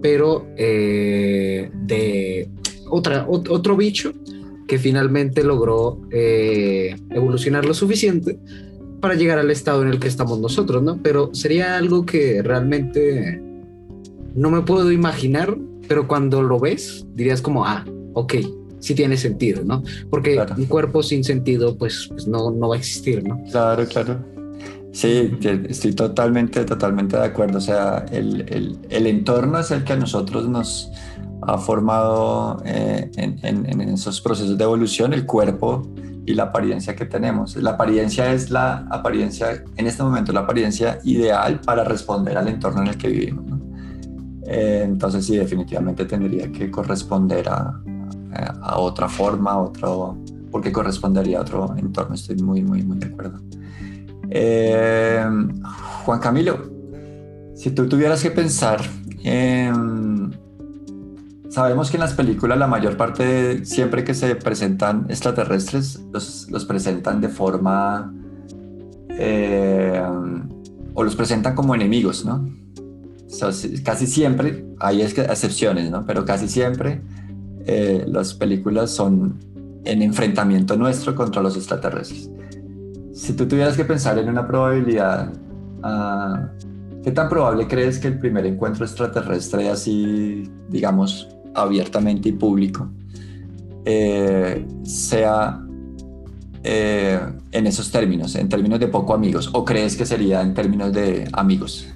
pero 0.00 0.46
eh, 0.56 1.70
de 1.86 2.48
otra, 2.90 3.26
ot- 3.26 3.48
otro 3.50 3.74
bicho 3.76 4.12
que 4.68 4.78
finalmente 4.78 5.42
logró 5.42 6.00
eh, 6.10 6.94
evolucionar 7.10 7.64
lo 7.64 7.74
suficiente 7.74 8.38
para 9.00 9.14
llegar 9.14 9.38
al 9.38 9.50
estado 9.50 9.82
en 9.82 9.88
el 9.88 9.98
que 9.98 10.08
estamos 10.08 10.38
nosotros, 10.38 10.82
¿no? 10.82 10.98
Pero 11.02 11.30
sería 11.34 11.76
algo 11.76 12.06
que 12.06 12.42
realmente 12.42 13.42
no 14.34 14.50
me 14.50 14.62
puedo 14.62 14.90
imaginar, 14.92 15.56
pero 15.88 16.06
cuando 16.08 16.42
lo 16.42 16.58
ves 16.58 17.04
dirías 17.14 17.42
como, 17.42 17.64
ah, 17.66 17.84
ok, 18.14 18.34
sí 18.84 18.94
tiene 18.94 19.16
sentido, 19.16 19.64
¿no? 19.64 19.82
Porque 20.10 20.34
Claro. 20.34 20.54
un 20.58 20.66
cuerpo 20.66 21.02
sin 21.02 21.24
sentido, 21.24 21.76
pues, 21.76 22.06
pues 22.10 22.26
no, 22.28 22.50
no 22.50 22.68
va 22.68 22.74
a 22.76 22.78
existir, 22.78 23.26
¿no? 23.26 23.42
Claro, 23.50 23.86
claro. 23.86 24.18
Sí, 24.92 25.36
estoy 25.68 25.92
totalmente, 25.94 26.64
totalmente 26.64 27.16
de 27.16 27.24
acuerdo. 27.24 27.58
O 27.58 27.60
sea, 27.60 28.04
el, 28.12 28.42
el- 28.48 28.78
el 28.90 29.06
entorno 29.06 29.58
es 29.58 29.70
el 29.70 29.82
que 29.84 29.94
a 29.94 29.96
nosotros 29.96 30.48
nos 30.48 30.90
ha 31.42 31.58
formado 31.58 32.62
eh, 32.64 33.10
en, 33.16 33.38
en- 33.42 33.66
en 33.68 33.80
esos 33.88 34.20
procesos 34.20 34.56
de 34.56 34.64
evolución, 34.64 35.12
el 35.12 35.26
cuerpo 35.26 35.82
y 36.26 36.34
la 36.34 36.44
apariencia 36.44 36.94
que 36.94 37.06
tenemos. 37.06 37.56
La 37.56 37.70
apariencia 37.72 38.32
es 38.32 38.50
la 38.50 38.86
apariencia, 38.90 39.64
en 39.76 39.86
este 39.86 40.02
momento, 40.02 40.32
la 40.32 40.40
apariencia 40.40 41.00
ideal 41.04 41.60
para 41.60 41.84
responder 41.84 42.36
al 42.38 42.48
entorno 42.48 42.82
en 42.82 42.88
el 42.88 42.96
que 42.96 43.08
vivimos. 43.08 43.44
¿no? 43.46 43.60
Eh, 44.46 44.82
entonces, 44.84 45.24
sí, 45.26 45.36
definitivamente 45.36 46.04
tendría 46.04 46.52
que 46.52 46.70
corresponder 46.70 47.48
a, 47.48 47.80
a- 48.34 48.58
a 48.74 48.78
otra 48.78 49.08
forma, 49.08 49.52
a 49.52 49.58
otro, 49.58 50.16
porque 50.50 50.72
correspondería 50.72 51.38
a 51.38 51.42
otro 51.42 51.74
entorno. 51.76 52.14
Estoy 52.14 52.36
muy, 52.36 52.62
muy, 52.62 52.82
muy 52.82 52.98
de 52.98 53.06
acuerdo. 53.06 53.40
Eh, 54.30 55.24
Juan 56.04 56.20
Camilo, 56.20 56.58
si 57.54 57.70
tú 57.70 57.88
tuvieras 57.88 58.22
que 58.22 58.30
pensar, 58.30 58.80
em, 59.22 60.30
sabemos 61.48 61.90
que 61.90 61.96
en 61.96 62.00
las 62.00 62.14
películas 62.14 62.58
la 62.58 62.66
mayor 62.66 62.96
parte, 62.96 63.64
siempre 63.64 64.02
que 64.04 64.14
se 64.14 64.34
presentan 64.34 65.06
extraterrestres, 65.08 66.00
los, 66.12 66.50
los 66.50 66.64
presentan 66.64 67.20
de 67.20 67.28
forma, 67.28 68.12
eh, 69.10 70.02
o 70.94 71.04
los 71.04 71.14
presentan 71.16 71.54
como 71.54 71.74
enemigos, 71.74 72.24
¿no? 72.24 72.48
Casi 73.84 74.06
siempre, 74.06 74.64
hay 74.80 75.02
excepciones, 75.02 75.90
¿no? 75.90 76.04
Pero 76.06 76.24
casi 76.24 76.48
siempre 76.48 77.02
eh, 77.66 78.04
las 78.06 78.34
películas 78.34 78.90
son 78.90 79.38
en 79.84 80.02
enfrentamiento 80.02 80.76
nuestro 80.76 81.14
contra 81.14 81.42
los 81.42 81.56
extraterrestres. 81.56 82.30
Si 83.12 83.32
tú 83.34 83.46
tuvieras 83.46 83.76
que 83.76 83.84
pensar 83.84 84.18
en 84.18 84.28
una 84.28 84.46
probabilidad, 84.46 85.32
ah, 85.82 86.48
¿qué 87.02 87.12
tan 87.12 87.28
probable 87.28 87.68
crees 87.68 87.98
que 87.98 88.08
el 88.08 88.18
primer 88.18 88.46
encuentro 88.46 88.84
extraterrestre 88.84 89.70
así, 89.70 90.50
digamos, 90.68 91.28
abiertamente 91.54 92.30
y 92.30 92.32
público, 92.32 92.90
eh, 93.84 94.66
sea 94.82 95.60
eh, 96.64 97.20
en 97.52 97.66
esos 97.66 97.90
términos, 97.90 98.34
en 98.34 98.48
términos 98.48 98.80
de 98.80 98.88
poco 98.88 99.14
amigos? 99.14 99.50
¿O 99.52 99.64
crees 99.64 99.96
que 99.96 100.04
sería 100.04 100.40
en 100.42 100.54
términos 100.54 100.92
de 100.92 101.28
amigos? 101.32 101.86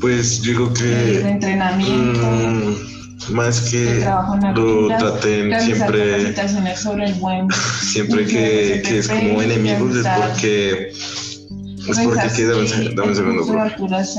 Pues 0.00 0.42
yo 0.42 0.54
creo 0.54 0.68
de 0.68 0.74
que 0.74 1.28
entrenamiento, 1.28 2.20
mm, 2.22 2.99
más 3.28 3.70
de 3.70 3.70
que 3.70 4.04
lo 4.54 4.88
traten 4.88 5.60
siempre, 5.60 6.10
capacitaciones 6.10 6.80
sobre 6.80 7.04
el 7.06 7.14
buen 7.14 7.48
siempre 7.82 8.26
que, 8.26 8.82
que 8.86 8.98
es 8.98 9.08
como 9.08 9.42
enemigos 9.42 9.96
es 9.96 10.06
porque 10.06 10.92
es 11.88 11.98
porque 11.98 12.28
que 12.36 12.46
dame, 12.46 12.94
dame 12.94 13.08
un 13.08 13.16
segundo, 13.16 13.44
bro. 13.46 13.70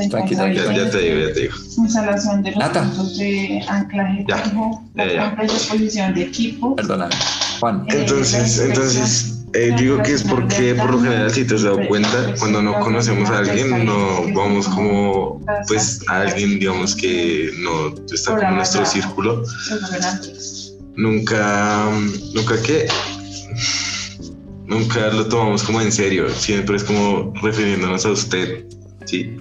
Tranqui, 0.09 0.35
tranqui, 0.35 0.55
Ya, 0.55 0.73
ya 0.73 0.89
te 0.89 0.97
digo, 0.99 1.27
ya 1.27 1.33
te 1.33 1.39
digo. 1.41 1.53
Instalación 1.77 2.43
de 2.43 2.51
los 2.51 2.59
Nata. 2.59 2.81
puntos 2.83 3.17
de 3.17 3.63
anclaje 3.67 4.25
Ya, 4.27 4.37
fijo, 4.39 4.83
la 4.95 5.05
ya, 5.05 5.13
ya. 5.13 5.25
compra 5.27 5.45
y 5.45 5.47
disposición 5.47 6.13
de 6.13 6.21
equipo. 6.23 6.75
Perdóname. 6.75 7.15
Juan. 7.59 7.85
Entonces, 7.89 8.59
entonces 8.59 9.40
eh, 9.53 9.69
yo 9.71 9.77
digo 9.77 10.03
que 10.03 10.13
es 10.13 10.23
porque 10.23 10.75
por 10.75 10.91
lo 10.91 11.01
general 11.01 11.29
si 11.29 11.45
te 11.45 11.55
has 11.55 11.63
dado 11.63 11.85
cuenta 11.87 12.35
cuando 12.39 12.61
no 12.61 12.79
conocemos 12.79 13.29
a 13.29 13.39
alguien 13.39 13.85
no 13.85 14.33
vamos 14.33 14.67
como 14.69 15.41
pues 15.67 16.01
a 16.07 16.21
alguien 16.21 16.59
digamos 16.59 16.95
que 16.95 17.51
no 17.59 17.93
está 18.13 18.35
como 18.35 18.47
en 18.47 18.55
nuestro 18.55 18.85
círculo. 18.85 19.43
nunca 20.95 21.89
nunca 22.33 22.61
que 22.61 22.87
nunca 24.65 25.07
lo 25.07 25.27
tomamos 25.27 25.63
como 25.63 25.81
en 25.81 25.91
serio. 25.91 26.29
Siempre 26.29 26.77
es 26.77 26.83
como 26.85 27.33
refiriéndonos 27.41 28.05
a 28.05 28.11
usted 28.11 28.65
sí 29.05 29.35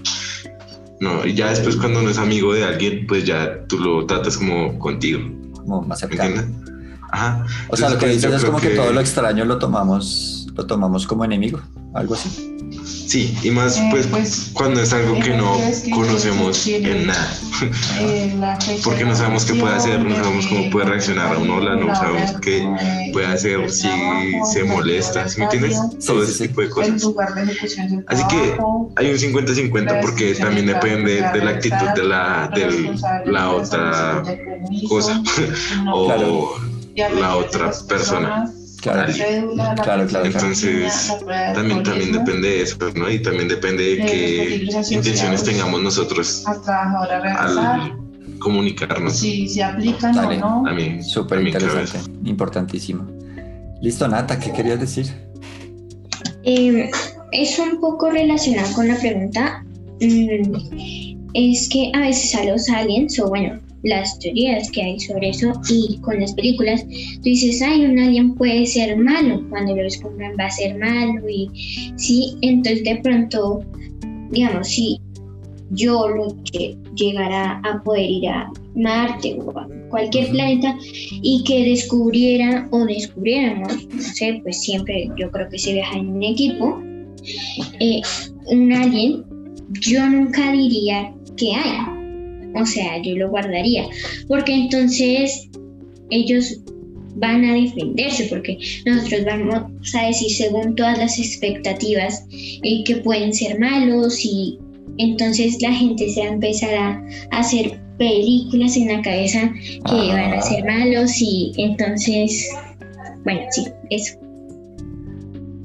no 0.99 1.25
y 1.25 1.35
ya 1.35 1.51
después 1.51 1.77
cuando 1.77 2.01
uno 2.01 2.11
es 2.11 2.19
amigo 2.19 2.53
de 2.53 2.65
alguien 2.65 3.07
pues 3.07 3.25
ya 3.25 3.65
tú 3.69 3.79
lo 3.79 4.07
tratas 4.07 4.37
como 4.37 4.77
contigo. 4.81 5.21
Como 5.55 5.83
más 5.83 6.03
¿me 6.03 6.09
cercano. 6.09 6.41
entiendes? 6.41 6.70
Ajá 7.13 7.45
O 7.69 7.77
sea, 7.77 7.91
lo 7.91 7.99
que 7.99 8.07
Entonces, 8.07 8.31
dices 8.31 8.43
es 8.43 8.45
como 8.45 8.61
que... 8.61 8.71
todo 8.71 8.93
lo 8.93 9.01
extraño 9.01 9.45
lo 9.45 9.59
tomamos, 9.59 10.47
lo 10.55 10.67
tomamos 10.67 11.07
como 11.07 11.25
enemigo, 11.25 11.61
algo 11.95 12.15
así. 12.15 12.51
Sí, 13.11 13.37
y 13.43 13.51
más 13.51 13.77
Eh, 13.77 13.89
pues, 13.91 14.07
pues, 14.07 14.51
cuando 14.53 14.81
es 14.81 14.93
algo 14.93 15.19
que 15.19 15.37
no 15.37 15.59
que 15.85 15.91
conocemos 15.91 16.65
en 16.69 17.09
nada. 17.09 17.35
Eh, 17.99 18.33
Porque 18.85 19.05
no 19.05 19.17
sabemos 19.17 19.45
qué 19.45 19.55
puede 19.55 19.75
hacer, 19.75 20.01
no 20.01 20.15
sabemos 20.15 20.47
cómo 20.47 20.61
eh, 20.61 20.69
puede 20.71 20.87
reaccionar 20.87 21.35
a 21.35 21.39
un 21.39 21.51
hola, 21.51 21.75
no 21.75 21.93
sabemos 21.95 22.33
qué 22.41 22.59
eh, 22.59 23.11
puede 23.13 23.27
hacer, 23.27 23.69
si 23.71 23.89
se 24.53 24.63
molesta, 24.63 25.29
¿sí 25.29 25.41
me 25.41 25.47
entiendes? 25.47 25.77
Todo 26.07 26.23
ese 26.23 26.47
tipo 26.47 26.61
de 26.61 26.71
cosas. 26.71 27.03
Así 28.07 28.23
que 28.29 28.57
hay 28.97 29.11
un 29.11 29.19
50-50 29.19 30.01
porque 30.01 30.35
también 30.37 30.67
depende 30.67 31.15
de 31.33 31.45
la 31.45 31.51
actitud 31.51 31.89
de 31.97 32.05
la, 32.05 32.51
de 32.55 32.95
la 33.27 33.51
otra 33.51 34.23
cosa 34.89 35.21
o 35.93 36.07
Claro. 36.07 36.70
La 37.09 37.37
otra 37.37 37.73
persona. 37.89 38.53
Claro, 38.81 39.13
Cédula, 39.13 39.75
la 39.75 39.83
Claro. 39.83 40.09
Entonces, 40.25 41.09
la 41.09 41.19
prueba 41.19 41.49
de 41.49 41.55
También, 41.55 41.83
también 41.83 42.13
depende 42.13 42.49
de 42.49 42.63
eso, 42.63 42.77
¿no? 42.95 43.11
Y 43.11 43.21
también 43.21 43.49
depende 43.49 43.83
de 43.83 44.07
qué 44.07 44.69
intenciones 44.91 45.45
tengamos 45.45 45.83
nosotros 45.83 46.45
al 46.47 47.93
comunicarnos. 48.39 49.19
si 49.19 49.49
se 49.49 49.63
aplican 49.63 50.15
Dale. 50.15 50.43
o 50.43 50.63
no. 50.63 50.75
Mí, 50.75 51.03
Súper 51.03 51.47
interesante, 51.47 51.99
importantísimo. 52.25 53.07
Listo, 53.83 54.09
Nata, 54.09 54.39
¿qué 54.39 54.53
querías 54.53 54.81
decir? 54.81 55.07
Eh, 56.43 56.91
es 57.33 57.59
un 57.59 57.81
poco 57.81 58.11
relacionado 58.11 58.73
con 58.75 58.89
la 58.89 58.97
pregunta. 58.97 59.65
mm, 60.01 61.21
es 61.35 61.69
que 61.69 61.93
a 61.95 62.01
veces 62.01 62.35
a 62.35 62.45
los 62.45 62.69
aliens, 62.71 63.19
o 63.21 63.29
bueno, 63.29 63.61
las 63.83 64.19
teorías 64.19 64.71
que 64.71 64.83
hay 64.83 65.01
sobre 65.01 65.31
eso 65.31 65.53
y 65.69 65.99
con 66.01 66.21
las 66.21 66.35
películas, 66.35 66.85
tú 66.85 67.23
dices, 67.23 67.63
ay, 67.63 67.85
un 67.85 67.99
alien 67.99 68.35
puede 68.35 68.67
ser 68.67 68.97
malo, 68.97 69.43
cuando 69.49 69.75
lo 69.75 69.83
descubran 69.83 70.37
va 70.39 70.47
a 70.47 70.51
ser 70.51 70.79
malo 70.79 71.29
y 71.29 71.49
sí, 71.97 72.37
entonces 72.43 72.85
de 72.85 72.97
pronto, 72.97 73.65
digamos, 74.31 74.69
si 74.69 75.01
yo 75.71 76.09
lo 76.09 76.37
que 76.53 76.77
llegara 76.97 77.61
a 77.65 77.83
poder 77.83 78.11
ir 78.11 78.29
a 78.29 78.51
Marte 78.75 79.39
o 79.41 79.59
a 79.59 79.69
cualquier 79.89 80.31
planeta 80.31 80.77
y 81.23 81.43
que 81.45 81.65
descubriera 81.65 82.69
o 82.71 82.85
descubriéramos, 82.85 83.89
no 83.89 84.03
sé, 84.03 84.41
pues 84.43 84.63
siempre 84.63 85.09
yo 85.19 85.31
creo 85.31 85.49
que 85.49 85.59
se 85.59 85.75
viaja 85.75 85.99
en 85.99 86.09
un 86.09 86.23
equipo, 86.23 86.81
eh, 87.81 88.01
un 88.47 88.73
alien, 88.73 89.25
yo 89.81 90.09
nunca 90.09 90.53
diría 90.53 91.13
que 91.37 91.53
hay. 91.55 92.00
O 92.55 92.67
sea, 92.67 93.01
yo 93.03 93.17
lo 93.17 93.31
guardaría. 93.31 93.87
Porque 94.29 94.55
entonces 94.55 95.49
ellos 96.11 96.61
van 97.17 97.45
a 97.45 97.55
defenderse, 97.55 98.27
porque 98.31 98.59
nosotros 98.87 99.25
vamos 99.27 99.95
a 99.95 100.07
decir 100.07 100.31
según 100.31 100.75
todas 100.75 100.97
las 100.99 101.19
expectativas 101.19 102.25
eh, 102.31 102.85
que 102.85 102.97
pueden 102.97 103.33
ser 103.35 103.59
malos 103.59 104.25
y 104.25 104.59
entonces 104.99 105.61
la 105.61 105.73
gente 105.73 106.09
se 106.09 106.21
va 106.21 106.27
a 106.27 106.33
empezar 106.33 106.75
a, 106.75 107.05
a 107.33 107.39
hacer 107.41 107.79
películas 107.99 108.77
en 108.77 108.89
la 108.89 109.03
cabeza 109.03 109.53
que 109.63 109.81
Ah. 109.85 110.15
van 110.15 110.33
a 110.35 110.41
ser 110.41 110.65
malos 110.65 111.21
y 111.21 111.53
entonces, 111.59 112.49
bueno, 113.25 113.41
sí, 113.51 113.67
eso. 113.91 114.19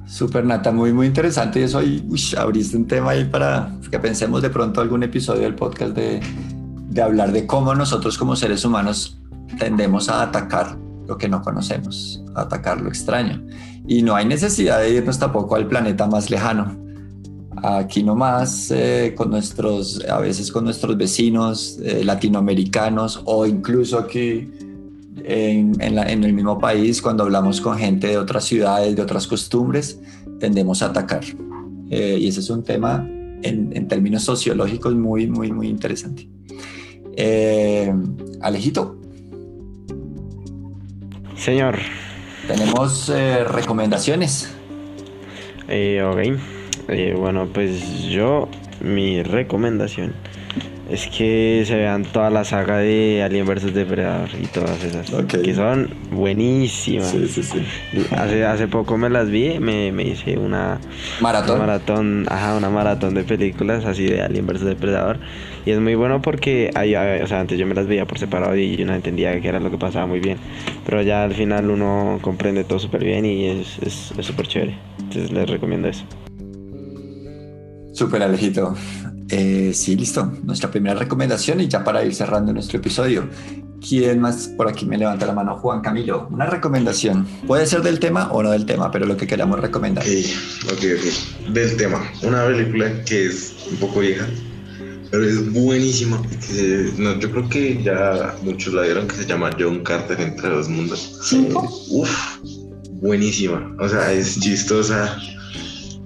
Súper 0.07 0.45
Nata, 0.45 0.71
muy 0.71 0.93
muy 0.93 1.07
interesante 1.07 1.59
y 1.59 1.63
eso 1.63 1.79
ahí 1.79 2.03
ush, 2.09 2.35
abriste 2.37 2.77
un 2.77 2.87
tema 2.87 3.11
ahí 3.11 3.25
para 3.25 3.75
que 3.89 3.99
pensemos 3.99 4.41
de 4.41 4.49
pronto 4.49 4.79
algún 4.81 5.03
episodio 5.03 5.41
del 5.41 5.55
podcast 5.55 5.95
de, 5.95 6.19
de 6.95 7.01
hablar 7.01 7.33
de 7.33 7.45
cómo 7.45 7.75
nosotros 7.75 8.17
como 8.17 8.37
seres 8.37 8.63
humanos 8.63 9.19
tendemos 9.59 10.07
a 10.07 10.21
atacar 10.23 10.77
lo 11.07 11.17
que 11.17 11.27
no 11.27 11.41
conocemos, 11.41 12.23
a 12.35 12.41
atacar 12.41 12.79
lo 12.81 12.87
extraño. 12.87 13.43
Y 13.85 14.01
no 14.01 14.15
hay 14.15 14.25
necesidad 14.25 14.79
de 14.79 14.95
irnos 14.95 15.19
tampoco 15.19 15.55
al 15.55 15.67
planeta 15.67 16.07
más 16.07 16.29
lejano. 16.29 16.77
Aquí 17.61 18.01
nomás 18.01 18.71
eh, 18.71 19.13
con 19.17 19.29
nuestros, 19.29 20.03
a 20.05 20.19
veces 20.19 20.51
con 20.51 20.63
nuestros 20.63 20.95
vecinos 20.97 21.77
eh, 21.83 22.03
latinoamericanos 22.03 23.21
o 23.25 23.45
incluso 23.45 23.99
aquí 23.99 24.49
en, 25.23 25.75
en 25.81 25.95
la- 25.95 26.09
en 26.09 26.23
el 26.23 26.31
mismo 26.33 26.57
país, 26.59 27.01
cuando 27.01 27.23
hablamos 27.23 27.59
con 27.59 27.77
gente 27.77 28.07
de 28.07 28.17
otras 28.17 28.45
ciudades, 28.45 28.95
de 28.95 29.01
otras 29.01 29.27
costumbres, 29.27 29.99
tendemos 30.39 30.81
a 30.81 30.87
atacar. 30.87 31.23
Eh, 31.89 32.17
y 32.21 32.27
ese 32.29 32.39
es 32.39 32.49
un 32.49 32.63
tema 32.63 33.05
en, 33.43 33.71
en 33.75 33.87
términos 33.89 34.23
sociológicos 34.23 34.95
muy, 34.95 35.27
muy, 35.27 35.51
muy 35.51 35.67
interesante. 35.67 36.29
Eh, 37.17 37.93
Alejito, 38.41 38.97
Señor, 41.37 41.77
tenemos 42.47 43.09
eh, 43.09 43.43
recomendaciones. 43.43 44.53
eh, 45.67 46.01
ok. 46.03 46.39
Eh, 46.87 47.15
bueno, 47.17 47.47
pues 47.51 48.03
yo, 48.03 48.47
mi 48.79 49.23
recomendación 49.23 50.13
es 50.89 51.07
que 51.07 51.63
se 51.65 51.75
vean 51.75 52.03
toda 52.03 52.29
la 52.29 52.43
saga 52.43 52.77
de 52.77 53.23
Alien 53.23 53.47
vs 53.47 53.73
Depredador 53.73 54.29
y 54.39 54.45
todas 54.45 54.83
esas. 54.83 55.09
Que 55.25 55.55
son 55.55 55.89
buenísimas. 56.11 57.09
Sí, 57.09 57.27
sí, 57.27 57.41
sí. 57.43 57.65
Hace, 58.15 58.45
hace 58.45 58.67
poco 58.67 58.97
me 58.97 59.09
las 59.09 59.29
vi, 59.29 59.59
me, 59.59 59.91
me 59.91 60.03
hice 60.03 60.37
una, 60.37 60.79
Maratón. 61.21 61.55
una 61.55 61.65
maratón, 61.65 62.25
ajá, 62.29 62.55
una 62.55 62.69
maratón 62.69 63.15
de 63.15 63.23
películas 63.23 63.83
así 63.85 64.05
de 64.05 64.21
Alien 64.21 64.45
vs 64.45 64.61
Depredador. 64.61 65.19
Y 65.65 65.71
es 65.71 65.79
muy 65.79 65.95
bueno 65.95 66.21
porque 66.21 66.69
hay, 66.75 66.93
hay- 66.95 67.21
o 67.21 67.27
sea, 67.27 67.39
antes 67.39 67.57
yo 67.57 67.65
me 67.65 67.73
las 67.73 67.87
veía 67.87 68.05
por 68.05 68.19
separado 68.19 68.55
y 68.55 68.75
yo 68.77 68.85
no 68.85 68.93
entendía 68.93 69.39
qué 69.41 69.47
era 69.47 69.59
lo 69.59 69.71
que 69.71 69.77
pasaba 69.77 70.05
muy 70.05 70.19
bien. 70.19 70.37
Pero 70.85 71.01
ya 71.01 71.23
al 71.23 71.33
final 71.33 71.69
uno 71.71 72.19
comprende 72.21 72.63
todo 72.63 72.77
súper 72.79 73.03
bien 73.03 73.25
y 73.25 73.45
es 73.47 73.79
es- 73.81 74.13
es 74.17 74.25
súper 74.25 74.47
chévere. 74.47 74.77
Entonces 74.99 75.31
les 75.31 75.49
recomiendo 75.49 75.87
eso. 75.87 76.03
Súper 77.93 78.21
Alejito. 78.23 78.75
Eh, 79.29 79.71
sí, 79.73 79.95
listo. 79.95 80.31
Nuestra 80.43 80.69
primera 80.69 80.95
recomendación 80.99 81.61
y 81.61 81.67
ya 81.67 81.83
para 81.83 82.03
ir 82.03 82.13
cerrando 82.13 82.53
nuestro 82.53 82.77
episodio. 82.77 83.27
¿Quién 83.87 84.19
más 84.19 84.47
por 84.49 84.67
aquí 84.67 84.85
me 84.85 84.97
levanta 84.97 85.25
la 85.25 85.33
mano? 85.33 85.55
Juan 85.57 85.81
Camilo. 85.81 86.27
Una 86.31 86.45
recomendación. 86.45 87.25
Puede 87.47 87.65
ser 87.65 87.81
del 87.81 87.99
tema 87.99 88.31
o 88.31 88.43
no 88.43 88.51
del 88.51 88.65
tema, 88.65 88.91
pero 88.91 89.05
lo 89.05 89.15
que 89.17 89.27
queramos 89.27 89.59
recomendar. 89.59 90.03
Ok, 90.03 90.73
ok, 90.73 90.83
ok. 90.97 91.53
Del 91.53 91.77
tema. 91.77 92.03
Una 92.23 92.45
película 92.45 93.03
que 93.05 93.27
es 93.27 93.55
un 93.71 93.77
poco 93.77 93.99
vieja, 94.01 94.27
pero 95.11 95.25
es 95.25 95.51
buenísima. 95.53 96.21
no, 96.97 97.19
yo 97.19 97.31
creo 97.31 97.49
que 97.49 97.83
ya 97.83 98.35
muchos 98.43 98.73
la 98.73 98.83
vieron, 98.83 99.07
que 99.07 99.15
se 99.15 99.25
llama 99.25 99.51
John 99.57 99.83
Carter 99.83 100.19
entre 100.19 100.49
dos 100.49 100.69
mundos. 100.69 101.19
¿Cinco? 101.23 101.69
Uf, 101.89 102.37
buenísima. 103.01 103.75
O 103.79 103.87
sea, 103.87 104.11
es 104.11 104.39
chistosa, 104.39 105.17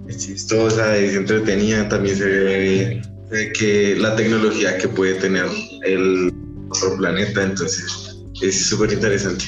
es 0.08 0.18
chistosa, 0.18 0.96
es 0.98 1.16
entretenida. 1.16 1.88
También 1.90 2.18
se 2.18 2.26
ve 2.26 3.02
eh, 3.32 3.54
que 3.58 3.96
la 3.96 4.16
tecnología 4.16 4.78
que 4.78 4.88
puede 4.88 5.16
tener 5.16 5.46
el 5.86 6.34
otro 6.70 6.98
planeta, 6.98 7.44
entonces 7.44 8.18
es 8.42 8.68
súper 8.68 8.94
interesante. 8.94 9.46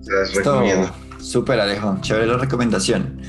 Se 0.00 0.12
las 0.12 0.34
recomiendo. 0.34 0.90
Súper 1.20 1.60
Alejo. 1.60 1.98
Chévere 2.00 2.26
la 2.26 2.38
recomendación. 2.38 3.20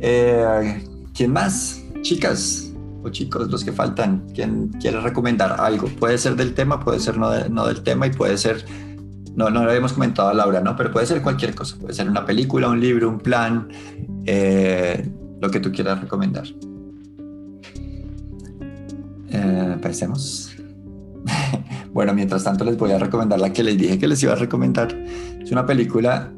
Eh, 0.00 0.82
¿Quién 1.14 1.32
más? 1.32 1.82
Chicas 2.02 2.65
chicos, 3.10 3.50
los 3.50 3.64
que 3.64 3.72
faltan. 3.72 4.26
¿Quién 4.34 4.68
quiere 4.80 5.00
recomendar 5.00 5.60
algo? 5.60 5.88
Puede 5.88 6.18
ser 6.18 6.36
del 6.36 6.54
tema, 6.54 6.80
puede 6.80 7.00
ser 7.00 7.18
no, 7.18 7.30
de- 7.30 7.48
no 7.48 7.66
del 7.66 7.82
tema 7.82 8.06
y 8.06 8.10
puede 8.10 8.36
ser... 8.38 8.64
No, 9.34 9.50
lo 9.50 9.60
habíamos 9.60 9.92
comentado 9.92 10.28
a 10.28 10.34
Laura, 10.34 10.60
¿no? 10.60 10.74
Pero 10.76 10.90
puede 10.90 11.06
ser 11.06 11.20
cualquier 11.20 11.54
cosa. 11.54 11.76
Puede 11.78 11.92
ser 11.92 12.08
una 12.08 12.24
película, 12.24 12.68
un 12.68 12.80
libro, 12.80 13.08
un 13.08 13.18
plan, 13.18 13.68
eh, 14.24 15.06
lo 15.42 15.50
que 15.50 15.60
tú 15.60 15.70
quieras 15.70 16.00
recomendar. 16.00 16.44
Eh, 19.30 19.76
bueno, 21.92 22.14
mientras 22.14 22.44
tanto 22.44 22.64
les 22.64 22.78
voy 22.78 22.92
a 22.92 22.98
recomendar 22.98 23.38
la 23.38 23.52
que 23.52 23.62
les 23.62 23.76
dije 23.76 23.98
que 23.98 24.08
les 24.08 24.22
iba 24.22 24.32
a 24.32 24.36
recomendar. 24.36 24.88
Es 25.40 25.50
una 25.52 25.66
película 25.66 26.32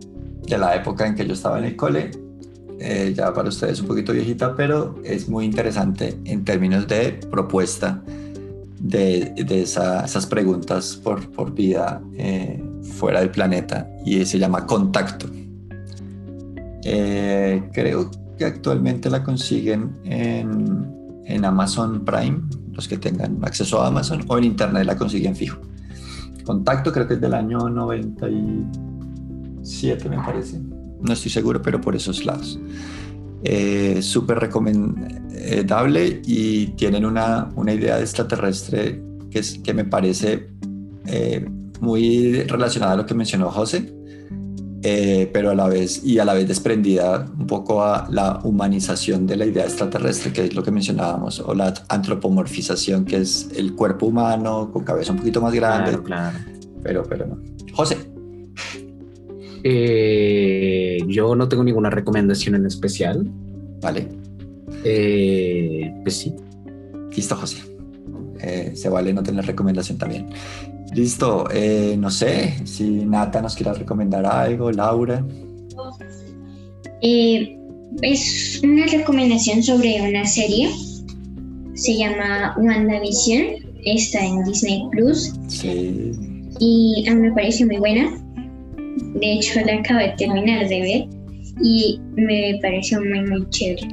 de 0.47 0.59
la 0.59 0.75
época 0.75 1.07
en 1.07 1.15
que 1.15 1.27
yo 1.27 1.35
estaba 1.35 1.59
en 1.59 1.65
el 1.67 1.77
cole. 1.77 2.11
Eh, 2.79 3.13
ya 3.17 3.33
para 3.35 3.49
ustedes 3.49 3.81
un 3.81 3.87
poquito 3.89 4.13
viejita, 4.13 4.55
pero 4.57 4.95
es 5.05 5.29
muy 5.29 5.45
interesante 5.45 6.19
en 6.25 6.45
términos 6.45 6.87
de 6.87 7.19
propuesta 7.31 8.03
de, 8.81 9.33
de 9.47 9.63
esa- 9.63 10.05
esas 10.05 10.27
preguntas 10.27 10.97
por, 11.03 11.29
por 11.33 11.53
vida 11.53 12.01
eh, 12.17 12.63
fuera 12.83 13.19
del 13.21 13.31
planeta 13.31 13.89
y 14.05 14.25
se 14.25 14.39
llama 14.39 14.67
Contacto. 14.67 15.27
Eh, 16.85 17.63
creo 17.73 18.09
que 18.39 18.45
actualmente 18.45 19.11
la 19.11 19.25
consiguen 19.25 19.91
en, 20.05 20.87
en 21.27 21.45
Amazon 21.45 22.05
Prime, 22.05 22.43
los 22.73 22.87
que 22.87 22.97
tengan 22.99 23.39
acceso 23.43 23.83
a 23.83 23.89
Amazon, 23.89 24.21
o 24.29 24.39
en 24.39 24.45
Internet 24.45 24.85
la 24.87 24.97
consiguen 24.97 25.35
fijo. 25.35 25.59
Contacto 26.45 26.93
creo 26.93 27.09
que 27.09 27.15
es 27.15 27.21
del 27.21 27.35
año 27.35 27.69
97, 27.69 30.09
me 30.09 30.17
parece. 30.19 30.61
No 31.01 31.13
estoy 31.13 31.31
seguro, 31.31 31.63
pero 31.63 31.81
por 31.81 31.95
esos 31.97 32.25
lados. 32.25 32.59
Eh, 33.45 34.01
Súper 34.03 34.39
recomendable 34.41 36.21
y 36.27 36.67
tienen 36.69 37.05
una, 37.05 37.51
una 37.55 37.73
idea 37.73 37.97
de 37.97 38.03
extraterrestre 38.03 39.01
que, 39.31 39.39
es, 39.39 39.59
que 39.59 39.75
me 39.75 39.85
parece 39.85 40.49
eh, 41.07 41.47
muy 41.81 42.43
relacionada 42.43 42.95
a 42.95 42.97
lo 42.97 43.07
que 43.07 43.15
mencionó 43.15 43.51
José, 43.51 43.95
eh, 44.83 45.29
pero 45.33 45.51
a 45.51 45.55
la 45.55 45.69
vez 45.69 46.05
y 46.05 46.19
a 46.19 46.25
la 46.25 46.35
vez 46.35 46.47
desprendida 46.49 47.27
un 47.39 47.47
poco 47.47 47.83
a 47.83 48.09
la 48.11 48.41
humanización 48.43 49.27
de 49.27 49.37
la 49.37 49.47
idea 49.47 49.65
extraterrestre, 49.65 50.33
que 50.33 50.45
es 50.47 50.55
lo 50.55 50.63
que 50.63 50.71
mencionábamos, 50.71 51.41
o 51.41 51.55
la 51.55 51.75
antropomorfización, 51.89 53.05
que 53.05 53.19
es 53.19 53.49
el 53.57 53.75
cuerpo 53.75 54.07
humano 54.07 54.71
con 54.73 54.85
cabeza 54.85 55.13
un 55.13 55.19
poquito 55.19 55.41
más 55.41 55.53
grande, 55.55 55.91
Claro, 55.91 56.05
claro. 56.05 56.39
pero, 56.83 57.03
pero 57.09 57.27
no. 57.27 57.39
José, 57.73 57.97
Eh, 59.65 60.68
yo 61.07 61.35
no 61.35 61.49
tengo 61.49 61.65
ninguna 61.65 61.91
recomendación 61.91 62.55
en 62.55 62.67
especial. 62.67 63.27
vale, 63.81 64.09
Eh, 64.85 65.93
pues 66.03 66.17
sí. 66.17 66.35
listo, 67.15 67.37
José. 67.37 67.59
Eh, 68.41 68.73
se 68.75 68.89
vale 68.89 69.13
no 69.13 69.23
tener 69.23 69.45
recomendación 69.47 69.99
también. 69.99 70.27
Listo, 70.95 71.49
eh, 71.53 71.97
no 71.99 72.11
sé 72.11 72.55
si 72.65 72.85
Nata 73.05 73.43
nos 73.43 73.55
quiera 73.55 73.75
recomendar 73.75 74.25
algo, 74.25 74.71
Laura. 74.71 75.25
Eh, 77.03 77.57
es 78.03 78.61
una 78.63 78.87
recomendación 78.87 79.63
sobre 79.63 80.01
una 80.09 80.25
serie. 80.27 80.71
Se 81.75 81.97
llama 81.97 82.55
WandaVision. 82.59 83.69
Está 83.85 84.25
en 84.25 84.45
Disney 84.45 84.83
Plus. 84.91 85.33
Sí, 85.49 86.13
Y 86.59 87.05
a 87.09 87.15
mí 87.15 87.21
me 87.29 87.33
parece 87.33 87.65
muy 87.67 87.77
buena. 87.79 88.11
De 89.21 89.33
hecho, 89.35 89.61
la 89.61 89.75
acabo 89.75 90.01
de 90.01 90.15
terminar 90.17 90.69
de 90.69 90.81
ver. 90.81 91.19
Y 91.63 92.01
me 92.15 92.59
pareció 92.63 93.01
muy, 93.01 93.21
muy 93.23 93.49
chévere. 93.51 93.89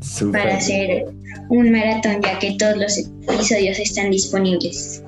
súper. 0.00 0.42
Para 0.42 0.56
hacer 0.56 1.06
un 1.48 1.70
maratón, 1.70 2.20
ya 2.22 2.38
que 2.38 2.56
todos 2.58 2.76
los 2.76 2.98
episodios 2.98 3.78
están 3.78 4.10
disponibles. 4.10 5.02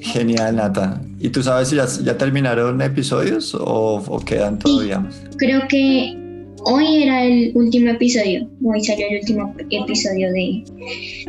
Genial, 0.00 0.56
Nata. 0.56 1.00
¿Y 1.18 1.30
tú 1.30 1.42
sabes 1.42 1.68
si 1.68 1.76
ya, 1.76 1.86
ya 2.04 2.16
terminaron 2.16 2.80
episodios 2.80 3.54
o, 3.54 4.02
o 4.06 4.20
quedan 4.20 4.58
todavía? 4.58 5.04
Creo 5.38 5.62
que 5.68 6.16
hoy 6.64 7.02
era 7.02 7.24
el 7.24 7.52
último 7.54 7.90
episodio. 7.90 8.48
Hoy 8.64 8.84
salió 8.84 9.06
el 9.10 9.20
último 9.20 9.54
episodio 9.70 10.32
de 10.32 10.64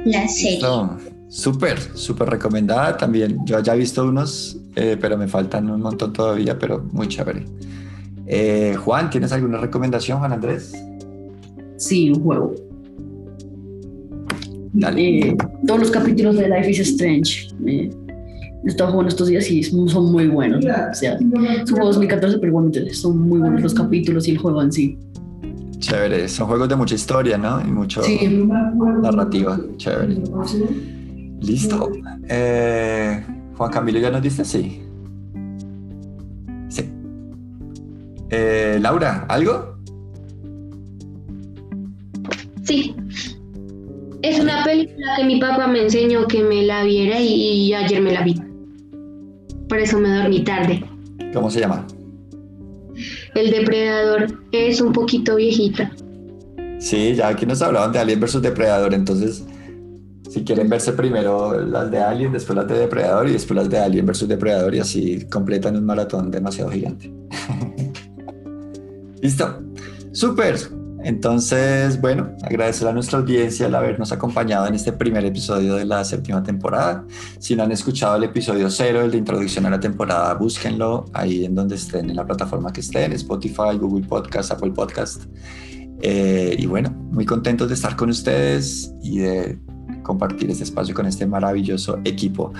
la 0.05 0.27
serie. 0.27 0.59
Súper, 1.29 1.79
súper 1.93 2.27
recomendada 2.29 2.97
también. 2.97 3.37
Yo 3.45 3.59
ya 3.61 3.75
he 3.75 3.77
visto 3.77 4.03
unos, 4.05 4.57
eh, 4.75 4.97
pero 4.99 5.15
me 5.17 5.27
faltan 5.27 5.69
un 5.69 5.79
montón 5.81 6.11
todavía, 6.11 6.57
pero 6.57 6.83
muy 6.91 7.07
chévere. 7.07 7.45
Eh, 8.25 8.75
Juan, 8.83 9.09
¿tienes 9.09 9.31
alguna 9.31 9.59
recomendación, 9.59 10.19
Juan 10.19 10.33
Andrés? 10.33 10.73
Sí, 11.77 12.09
un 12.11 12.21
juego. 12.23 12.55
Dale. 14.73 15.19
Eh, 15.19 15.37
todos 15.65 15.79
los 15.79 15.91
capítulos 15.91 16.35
de 16.35 16.49
Life 16.49 16.71
is 16.71 16.79
Strange. 16.79 17.49
Eh, 17.65 17.89
he 18.65 18.67
estado 18.67 18.91
jugando 18.91 19.09
estos 19.09 19.27
días 19.27 19.49
y 19.49 19.63
son 19.63 20.11
muy 20.11 20.27
buenos. 20.27 20.59
O 20.65 20.93
sea, 20.93 21.13
es 21.13 21.21
un 21.21 21.31
juego 21.67 21.85
2014, 21.87 22.37
pero 22.39 22.49
igualmente 22.49 22.93
son 22.93 23.19
muy 23.19 23.39
buenos 23.39 23.61
los 23.61 23.73
capítulos 23.73 24.27
y 24.27 24.31
el 24.31 24.37
juego 24.39 24.61
en 24.61 24.71
sí. 24.71 24.97
Chévere. 25.79 26.27
Son 26.27 26.47
juegos 26.47 26.67
de 26.69 26.75
mucha 26.75 26.95
historia, 26.95 27.37
¿no? 27.37 27.61
Y 27.61 27.71
mucho 27.71 28.03
Sí. 28.03 28.19
narrativa. 29.01 29.59
Chévere. 29.77 30.17
Listo. 31.41 31.91
Eh, 32.27 33.25
Juan 33.55 33.71
Camilo, 33.71 33.99
¿ya 33.99 34.11
nos 34.11 34.21
diste? 34.21 34.43
Sí. 34.45 34.81
Sí. 36.67 36.89
Eh, 38.29 38.77
Laura, 38.81 39.25
¿algo? 39.29 39.77
Sí. 42.63 42.95
Es 44.21 44.39
una 44.39 44.63
película 44.63 45.15
que 45.17 45.23
mi 45.23 45.39
papá 45.39 45.67
me 45.67 45.81
enseñó 45.83 46.27
que 46.27 46.43
me 46.43 46.63
la 46.63 46.83
viera 46.83 47.19
y, 47.19 47.73
ayer 47.73 48.01
me 48.01 48.11
la 48.11 48.23
vi. 48.23 48.35
Por 49.67 49.79
eso 49.79 49.97
me 49.99 50.09
dormí 50.09 50.43
tarde. 50.43 50.83
¿Cómo 51.33 51.49
se 51.49 51.61
llama? 51.61 51.87
El 53.33 53.51
depredador 53.51 54.43
es 54.51 54.81
un 54.81 54.91
poquito 54.91 55.35
viejita. 55.35 55.91
Sí, 56.79 57.15
ya 57.15 57.29
aquí 57.29 57.45
nos 57.45 57.61
hablaban 57.61 57.91
de 57.91 57.99
Alien 57.99 58.19
versus 58.19 58.41
Depredador, 58.41 58.93
entonces 58.93 59.45
si 60.29 60.43
quieren 60.43 60.69
verse 60.69 60.93
primero 60.93 61.59
las 61.59 61.89
de 61.89 61.99
Alien, 61.99 62.31
después 62.31 62.55
las 62.55 62.67
de 62.67 62.77
Depredador 62.77 63.27
y 63.27 63.33
después 63.33 63.57
las 63.57 63.69
de 63.69 63.79
Alien 63.79 64.05
versus 64.05 64.27
Depredador 64.27 64.75
y 64.75 64.79
así 64.79 65.25
completan 65.25 65.75
un 65.75 65.85
maratón 65.85 66.29
demasiado 66.29 66.69
gigante. 66.69 67.11
Listo, 69.21 69.61
súper. 70.11 70.57
Entonces, 71.01 71.99
bueno, 71.99 72.35
agradecer 72.43 72.87
a 72.87 72.91
nuestra 72.91 73.19
audiencia 73.19 73.67
el 73.67 73.73
habernos 73.73 74.11
acompañado 74.11 74.67
en 74.67 74.75
este 74.75 74.91
primer 74.91 75.25
episodio 75.25 75.75
de 75.75 75.85
la 75.85 76.03
séptima 76.03 76.43
temporada. 76.43 77.05
Si 77.39 77.55
no 77.55 77.63
han 77.63 77.71
escuchado 77.71 78.17
el 78.17 78.25
episodio 78.25 78.69
cero, 78.69 79.01
el 79.01 79.11
de 79.11 79.17
introducción 79.17 79.65
a 79.65 79.69
la 79.69 79.79
temporada, 79.79 80.33
búsquenlo 80.33 81.05
ahí 81.13 81.45
en 81.45 81.55
donde 81.55 81.75
estén, 81.75 82.09
en 82.09 82.17
la 82.17 82.25
plataforma 82.25 82.71
que 82.73 82.81
estén, 82.81 83.13
Spotify, 83.13 83.77
Google 83.79 84.05
Podcast, 84.05 84.51
Apple 84.51 84.71
Podcast. 84.71 85.23
Eh, 86.01 86.55
y 86.57 86.65
bueno, 86.65 86.91
muy 86.91 87.25
contentos 87.25 87.69
de 87.69 87.73
estar 87.73 87.95
con 87.95 88.09
ustedes 88.09 88.93
y 89.01 89.19
de 89.19 89.57
compartir 90.09 90.49
este 90.49 90.63
espacio 90.63 90.95
con 90.95 91.05
este 91.05 91.27
maravilloso 91.27 91.99
equipo. 92.03 92.51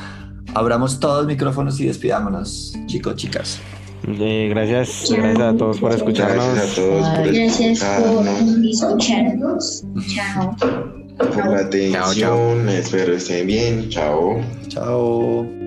Abramos 0.54 1.00
todos 1.00 1.18
los 1.20 1.28
micrófonos 1.28 1.80
y 1.80 1.88
despidámonos, 1.88 2.76
chicos, 2.86 3.16
chicas. 3.16 3.60
Eh, 4.08 4.48
gracias, 4.50 5.12
gracias 5.12 5.42
a 5.42 5.58
todos 5.58 5.80
por 5.80 5.92
escucharnos. 5.92 6.46
Gracias 6.54 6.72
a 6.72 6.82
todos 6.82 7.10
por 7.10 7.34
Gracias 7.34 7.80
por 7.84 8.28
escucharnos, 8.28 9.84
escucharnos. 9.84 9.84
Chao. 10.08 10.56
por 11.18 11.48
la 11.48 11.60
atención. 11.60 12.04
Chao, 12.04 12.14
chao. 12.14 12.70
Espero 12.70 13.14
estén 13.16 13.48
bien. 13.48 13.90
Chao. 13.90 14.40
Chao. 14.68 15.59